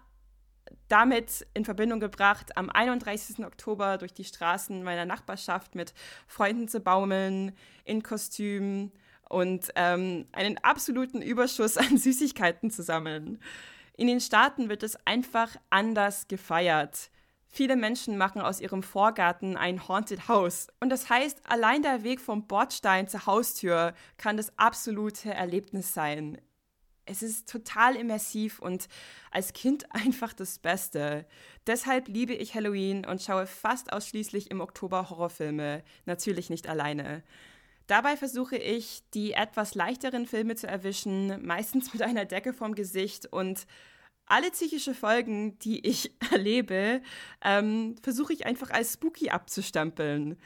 damit 0.87 1.45
in 1.53 1.63
Verbindung 1.63 1.99
gebracht, 1.99 2.57
am 2.57 2.71
31. 2.71 3.45
Oktober 3.45 3.99
durch 3.99 4.15
die 4.15 4.23
Straßen 4.23 4.81
meiner 4.81 5.05
Nachbarschaft 5.05 5.75
mit 5.75 5.93
Freunden 6.25 6.67
zu 6.67 6.79
baumeln, 6.79 7.51
in 7.83 8.01
Kostümen 8.01 8.91
und 9.29 9.69
ähm, 9.75 10.25
einen 10.31 10.57
absoluten 10.63 11.21
Überschuss 11.21 11.77
an 11.77 11.97
Süßigkeiten 11.99 12.71
zu 12.71 12.81
sammeln. 12.81 13.39
In 13.97 14.07
den 14.07 14.19
Staaten 14.19 14.69
wird 14.69 14.83
es 14.83 14.97
einfach 15.05 15.55
anders 15.69 16.27
gefeiert. 16.27 17.09
Viele 17.47 17.77
Menschen 17.77 18.17
machen 18.17 18.41
aus 18.41 18.59
ihrem 18.59 18.83
Vorgarten 18.83 19.55
ein 19.55 19.87
Haunted 19.87 20.27
House. 20.27 20.67
Und 20.81 20.89
das 20.89 21.09
heißt, 21.09 21.39
allein 21.49 21.81
der 21.81 22.03
Weg 22.03 22.19
vom 22.19 22.47
Bordstein 22.47 23.07
zur 23.07 23.25
Haustür 23.25 23.93
kann 24.17 24.35
das 24.35 24.57
absolute 24.59 25.33
Erlebnis 25.33 25.93
sein. 25.93 26.41
Es 27.05 27.23
ist 27.23 27.47
total 27.49 27.95
immersiv 27.95 28.59
und 28.59 28.89
als 29.31 29.53
Kind 29.53 29.85
einfach 29.93 30.33
das 30.33 30.59
Beste. 30.59 31.25
Deshalb 31.65 32.09
liebe 32.09 32.33
ich 32.33 32.55
Halloween 32.55 33.05
und 33.05 33.21
schaue 33.21 33.47
fast 33.47 33.93
ausschließlich 33.93 34.51
im 34.51 34.59
Oktober 34.59 35.09
Horrorfilme, 35.09 35.83
natürlich 36.05 36.49
nicht 36.49 36.67
alleine. 36.67 37.23
Dabei 37.87 38.17
versuche 38.17 38.57
ich, 38.57 39.03
die 39.13 39.33
etwas 39.33 39.75
leichteren 39.75 40.25
Filme 40.25 40.55
zu 40.55 40.67
erwischen, 40.67 41.45
meistens 41.45 41.93
mit 41.93 42.01
einer 42.01 42.25
Decke 42.25 42.53
vorm 42.53 42.73
Gesicht 42.73 43.27
und 43.31 43.67
alle 44.25 44.49
psychische 44.49 44.95
Folgen, 44.95 45.59
die 45.59 45.85
ich 45.85 46.11
erlebe, 46.31 47.01
ähm, 47.43 47.95
versuche 48.01 48.33
ich 48.33 48.45
einfach 48.45 48.71
als 48.71 48.93
spooky 48.93 49.29
abzustempeln. 49.29 50.37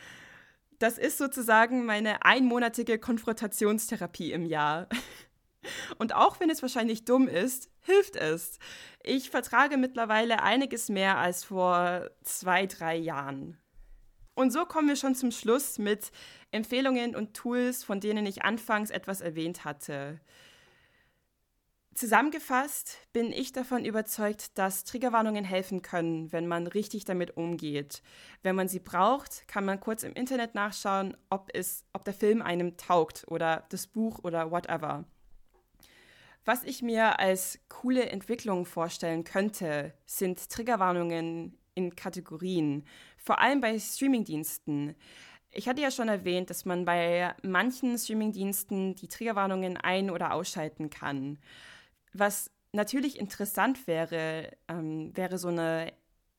Das 0.79 0.97
ist 0.97 1.17
sozusagen 1.17 1.85
meine 1.85 2.23
einmonatige 2.25 2.99
Konfrontationstherapie 2.99 4.31
im 4.31 4.45
Jahr. 4.45 4.87
Und 5.97 6.15
auch 6.15 6.39
wenn 6.39 6.49
es 6.49 6.61
wahrscheinlich 6.61 7.03
dumm 7.03 7.27
ist, 7.27 7.69
hilft 7.81 8.15
es. 8.15 8.59
Ich 9.03 9.29
vertrage 9.29 9.75
mittlerweile 9.75 10.41
einiges 10.41 10.87
mehr 10.87 11.17
als 11.17 11.43
vor 11.43 12.09
zwei, 12.23 12.65
drei 12.65 12.95
Jahren. 12.95 13.57
Und 14.39 14.51
so 14.51 14.63
kommen 14.63 14.87
wir 14.87 14.95
schon 14.95 15.15
zum 15.15 15.31
Schluss 15.31 15.79
mit 15.79 16.13
Empfehlungen 16.51 17.13
und 17.13 17.33
Tools, 17.33 17.83
von 17.83 17.99
denen 17.99 18.25
ich 18.25 18.43
anfangs 18.43 18.89
etwas 18.89 19.19
erwähnt 19.19 19.65
hatte. 19.65 20.21
Zusammengefasst 21.93 22.99
bin 23.11 23.33
ich 23.33 23.51
davon 23.51 23.83
überzeugt, 23.83 24.57
dass 24.57 24.85
Triggerwarnungen 24.85 25.43
helfen 25.43 25.81
können, 25.81 26.31
wenn 26.31 26.47
man 26.47 26.67
richtig 26.67 27.03
damit 27.03 27.35
umgeht. 27.35 28.01
Wenn 28.41 28.55
man 28.55 28.69
sie 28.69 28.79
braucht, 28.79 29.45
kann 29.49 29.65
man 29.65 29.81
kurz 29.81 30.03
im 30.03 30.13
Internet 30.13 30.55
nachschauen, 30.55 31.17
ob, 31.29 31.49
es, 31.53 31.83
ob 31.91 32.05
der 32.05 32.13
Film 32.13 32.41
einem 32.41 32.77
taugt 32.77 33.25
oder 33.27 33.65
das 33.67 33.87
Buch 33.87 34.19
oder 34.23 34.51
whatever. 34.51 35.03
Was 36.45 36.63
ich 36.63 36.81
mir 36.81 37.19
als 37.19 37.59
coole 37.67 38.05
Entwicklung 38.05 38.65
vorstellen 38.65 39.25
könnte, 39.25 39.93
sind 40.05 40.49
Triggerwarnungen 40.49 41.59
in 41.79 41.95
Kategorien, 41.95 42.85
vor 43.23 43.39
allem 43.39 43.61
bei 43.61 43.77
Streamingdiensten. 43.77 44.95
Ich 45.51 45.67
hatte 45.67 45.81
ja 45.81 45.91
schon 45.91 46.09
erwähnt, 46.09 46.49
dass 46.49 46.65
man 46.65 46.85
bei 46.85 47.33
manchen 47.43 47.97
Streamingdiensten 47.97 48.95
die 48.95 49.07
Triggerwarnungen 49.07 49.77
ein- 49.77 50.11
oder 50.11 50.33
ausschalten 50.33 50.89
kann. 50.89 51.39
Was 52.13 52.51
natürlich 52.71 53.19
interessant 53.19 53.87
wäre, 53.87 54.51
ähm, 54.67 55.15
wäre 55.15 55.37
so 55.37 55.47
eine 55.47 55.91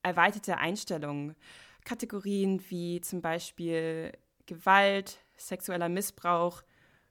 erweiterte 0.03 0.59
Einstellung. 0.59 1.35
Kategorien 1.85 2.63
wie 2.69 3.01
zum 3.01 3.21
Beispiel 3.21 4.13
Gewalt, 4.47 5.19
sexueller 5.37 5.89
Missbrauch, 5.89 6.63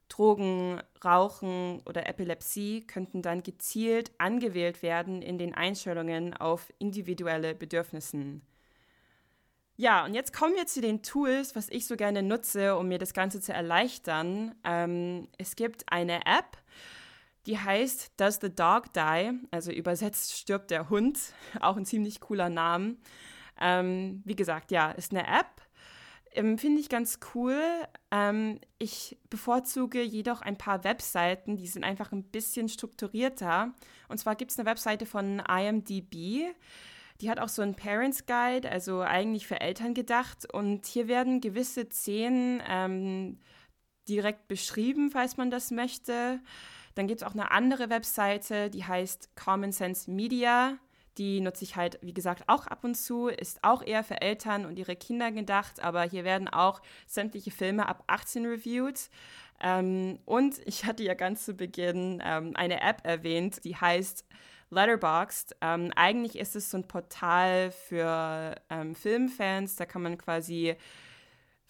Drogen, 0.09 0.81
Rauchen 1.03 1.81
oder 1.85 2.07
Epilepsie 2.07 2.81
könnten 2.81 3.21
dann 3.21 3.43
gezielt 3.43 4.11
angewählt 4.17 4.81
werden 4.81 5.21
in 5.21 5.37
den 5.37 5.53
Einstellungen 5.53 6.33
auf 6.35 6.73
individuelle 6.79 7.53
Bedürfnissen. 7.53 8.41
Ja, 9.79 10.03
und 10.03 10.13
jetzt 10.13 10.33
kommen 10.33 10.55
wir 10.57 10.65
zu 10.67 10.81
den 10.81 11.03
Tools, 11.03 11.55
was 11.55 11.69
ich 11.69 11.87
so 11.87 11.95
gerne 11.95 12.21
nutze, 12.21 12.75
um 12.75 12.89
mir 12.89 12.97
das 12.97 13.13
Ganze 13.13 13.39
zu 13.39 13.53
erleichtern. 13.53 14.53
Ähm, 14.65 15.29
es 15.37 15.55
gibt 15.55 15.85
eine 15.89 16.25
App, 16.25 16.57
die 17.45 17.57
heißt 17.57 18.11
Does 18.17 18.39
the 18.41 18.53
Dog 18.53 18.91
Die? 18.91 19.31
Also 19.51 19.71
übersetzt 19.71 20.37
stirbt 20.37 20.71
der 20.71 20.89
Hund. 20.89 21.17
Auch 21.61 21.77
ein 21.77 21.85
ziemlich 21.85 22.19
cooler 22.19 22.49
Name. 22.49 22.97
Ähm, 23.57 24.21
wie 24.25 24.35
gesagt, 24.35 24.71
ja, 24.71 24.91
ist 24.91 25.13
eine 25.13 25.25
App. 25.25 25.61
Ähm, 26.33 26.57
Finde 26.57 26.81
ich 26.81 26.89
ganz 26.89 27.19
cool. 27.33 27.57
Ähm, 28.11 28.59
ich 28.79 29.17
bevorzuge 29.29 30.01
jedoch 30.01 30.41
ein 30.41 30.57
paar 30.57 30.83
Webseiten, 30.83 31.55
die 31.55 31.67
sind 31.67 31.85
einfach 31.85 32.11
ein 32.11 32.23
bisschen 32.23 32.67
strukturierter. 32.67 33.73
Und 34.09 34.17
zwar 34.17 34.35
gibt 34.35 34.51
es 34.51 34.59
eine 34.59 34.69
Webseite 34.69 35.05
von 35.05 35.41
IMDb. 35.49 36.53
Die 37.21 37.29
hat 37.29 37.39
auch 37.39 37.49
so 37.49 37.61
einen 37.61 37.75
Parents 37.75 38.25
Guide, 38.25 38.69
also 38.69 39.01
eigentlich 39.01 39.45
für 39.47 39.59
Eltern 39.59 39.93
gedacht. 39.93 40.51
Und 40.51 40.85
hier 40.85 41.07
werden 41.07 41.41
gewisse 41.41 41.89
Szenen 41.89 42.61
ähm, 42.67 43.39
direkt 44.07 44.47
beschrieben, 44.47 45.11
falls 45.11 45.37
man 45.37 45.51
das 45.51 45.71
möchte. 45.71 46.39
Dann 46.95 47.07
gibt 47.07 47.21
es 47.21 47.27
auch 47.27 47.33
eine 47.33 47.51
andere 47.51 47.89
Webseite, 47.89 48.69
die 48.69 48.85
heißt 48.85 49.35
Common 49.35 49.71
Sense 49.71 50.09
Media. 50.09 50.77
Die 51.17 51.41
nutze 51.41 51.65
ich 51.65 51.75
halt, 51.75 51.99
wie 52.01 52.13
gesagt, 52.13 52.43
auch 52.47 52.67
ab 52.67 52.85
und 52.85 52.95
zu. 52.95 53.27
Ist 53.27 53.63
auch 53.63 53.83
eher 53.83 54.03
für 54.05 54.21
Eltern 54.21 54.65
und 54.65 54.79
ihre 54.79 54.95
Kinder 54.95 55.31
gedacht, 55.31 55.83
aber 55.83 56.03
hier 56.03 56.23
werden 56.23 56.47
auch 56.47 56.81
sämtliche 57.07 57.51
Filme 57.51 57.87
ab 57.89 58.03
18 58.07 58.45
reviewed. 58.45 59.09
Ähm, 59.61 60.19
und 60.25 60.59
ich 60.65 60.85
hatte 60.85 61.03
ja 61.03 61.13
ganz 61.15 61.45
zu 61.45 61.53
Beginn 61.53 62.21
ähm, 62.23 62.53
eine 62.55 62.81
App 62.81 63.05
erwähnt, 63.05 63.63
die 63.65 63.75
heißt 63.75 64.25
Letterboxd. 64.69 65.55
Ähm, 65.61 65.91
eigentlich 65.95 66.37
ist 66.37 66.55
es 66.55 66.69
so 66.69 66.77
ein 66.77 66.87
Portal 66.87 67.71
für 67.71 68.55
ähm, 68.69 68.95
Filmfans. 68.95 69.75
Da 69.75 69.85
kann 69.85 70.01
man 70.01 70.17
quasi 70.17 70.75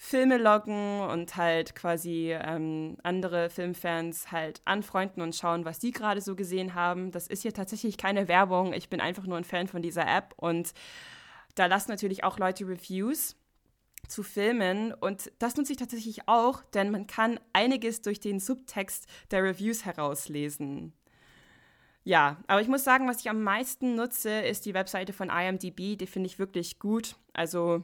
Filme 0.01 0.37
loggen 0.37 1.01
und 1.01 1.35
halt 1.35 1.75
quasi 1.75 2.31
ähm, 2.31 2.95
andere 3.03 3.49
Filmfans 3.49 4.31
halt 4.31 4.61
anfreunden 4.63 5.21
und 5.21 5.35
schauen, 5.35 5.65
was 5.65 5.79
die 5.79 5.91
gerade 5.91 6.21
so 6.21 6.37
gesehen 6.37 6.73
haben. 6.73 7.11
Das 7.11 7.27
ist 7.27 7.41
hier 7.41 7.53
tatsächlich 7.53 7.97
keine 7.97 8.29
Werbung. 8.29 8.71
Ich 8.71 8.87
bin 8.87 9.01
einfach 9.01 9.25
nur 9.25 9.37
ein 9.37 9.43
Fan 9.43 9.67
von 9.67 9.81
dieser 9.81 10.07
App 10.07 10.33
und 10.37 10.73
da 11.55 11.65
lassen 11.65 11.91
natürlich 11.91 12.23
auch 12.23 12.39
Leute 12.39 12.65
Reviews 12.65 13.35
zu 14.07 14.23
Filmen 14.23 14.93
und 14.93 15.33
das 15.39 15.57
nutze 15.57 15.73
ich 15.73 15.77
tatsächlich 15.77 16.29
auch, 16.29 16.63
denn 16.73 16.91
man 16.91 17.05
kann 17.05 17.37
einiges 17.51 18.01
durch 18.01 18.21
den 18.21 18.39
Subtext 18.39 19.05
der 19.31 19.43
Reviews 19.43 19.83
herauslesen. 19.83 20.93
Ja, 22.09 22.37
aber 22.47 22.59
ich 22.59 22.67
muss 22.67 22.83
sagen, 22.83 23.07
was 23.07 23.19
ich 23.19 23.29
am 23.29 23.43
meisten 23.43 23.93
nutze, 23.93 24.31
ist 24.31 24.65
die 24.65 24.73
Webseite 24.73 25.13
von 25.13 25.29
IMDb. 25.29 25.95
Die 25.95 26.07
finde 26.07 26.25
ich 26.25 26.39
wirklich 26.39 26.79
gut. 26.79 27.15
Also 27.33 27.83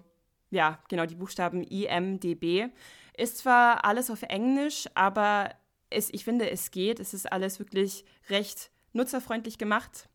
ja, 0.50 0.80
genau, 0.90 1.06
die 1.06 1.14
Buchstaben 1.14 1.62
IMDB. 1.62 2.72
Ist 3.16 3.38
zwar 3.38 3.86
alles 3.86 4.10
auf 4.10 4.24
Englisch, 4.24 4.90
aber 4.96 5.52
es, 5.92 6.12
ich 6.12 6.24
finde, 6.24 6.50
es 6.50 6.72
geht. 6.72 7.00
Es 7.00 7.14
ist 7.14 7.32
alles 7.32 7.60
wirklich 7.60 8.04
recht 8.28 8.72
nutzerfreundlich 8.94 9.60
gemacht. 9.60 10.10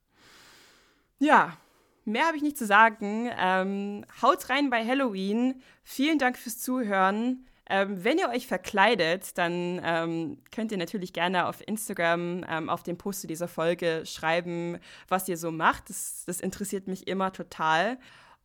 Ja, 1.20 1.57
mehr 2.05 2.27
habe 2.27 2.37
ich 2.37 2.42
nicht 2.42 2.59
zu 2.59 2.66
sagen. 2.66 3.31
Ähm, 3.38 4.05
haut 4.20 4.51
rein 4.51 4.70
bei 4.70 4.85
Halloween. 4.85 5.62
Vielen 5.85 6.18
Dank 6.18 6.37
fürs 6.37 6.59
Zuhören. 6.59 7.46
Ähm, 7.72 8.02
wenn 8.02 8.18
ihr 8.18 8.28
euch 8.28 8.48
verkleidet, 8.48 9.38
dann 9.38 9.80
ähm, 9.85 10.38
könnt 10.50 10.72
ihr 10.72 10.78
natürlich 10.78 11.12
gerne 11.12 11.46
auf 11.46 11.62
Instagram 11.64 12.44
ähm, 12.48 12.68
auf 12.68 12.83
dem 12.83 12.98
Post 12.98 13.20
zu 13.20 13.26
dieser 13.28 13.46
Folge 13.46 14.02
schreiben, 14.06 14.78
was 15.06 15.28
ihr 15.28 15.37
so 15.37 15.52
macht. 15.52 15.88
Das, 15.88 16.24
das 16.26 16.40
interessiert 16.40 16.88
mich 16.88 17.06
immer 17.06 17.33
total. 17.33 17.96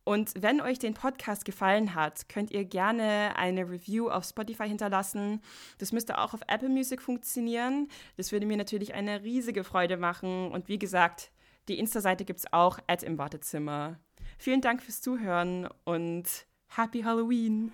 Und 0.04 0.32
wenn 0.40 0.60
euch 0.60 0.78
den 0.78 0.94
Podcast 0.94 1.44
gefallen 1.44 1.96
hat, 1.96 2.28
könnt 2.28 2.52
ihr 2.52 2.64
gerne 2.64 3.34
eine 3.34 3.68
Review 3.68 4.08
auf 4.08 4.24
Spotify 4.24 4.68
hinterlassen. 4.68 5.42
Das 5.78 5.90
müsste 5.90 6.18
auch 6.18 6.32
auf 6.32 6.42
Apple 6.46 6.68
Music 6.68 7.02
funktionieren. 7.02 7.88
Das 8.16 8.30
würde 8.30 8.46
mir 8.46 8.56
natürlich 8.56 8.94
eine 8.94 9.24
riesige 9.24 9.64
Freude 9.64 9.96
machen. 9.96 10.52
Und 10.52 10.68
wie 10.68 10.78
gesagt, 10.78 11.32
die 11.66 11.80
Insta-Seite 11.80 12.24
gibt 12.24 12.38
es 12.38 12.52
auch 12.52 12.78
at 12.86 13.02
im 13.02 13.18
Wartezimmer. 13.18 13.98
Vielen 14.38 14.60
Dank 14.60 14.82
fürs 14.82 15.00
Zuhören 15.00 15.68
und 15.82 16.46
Happy 16.68 17.02
Halloween! 17.02 17.72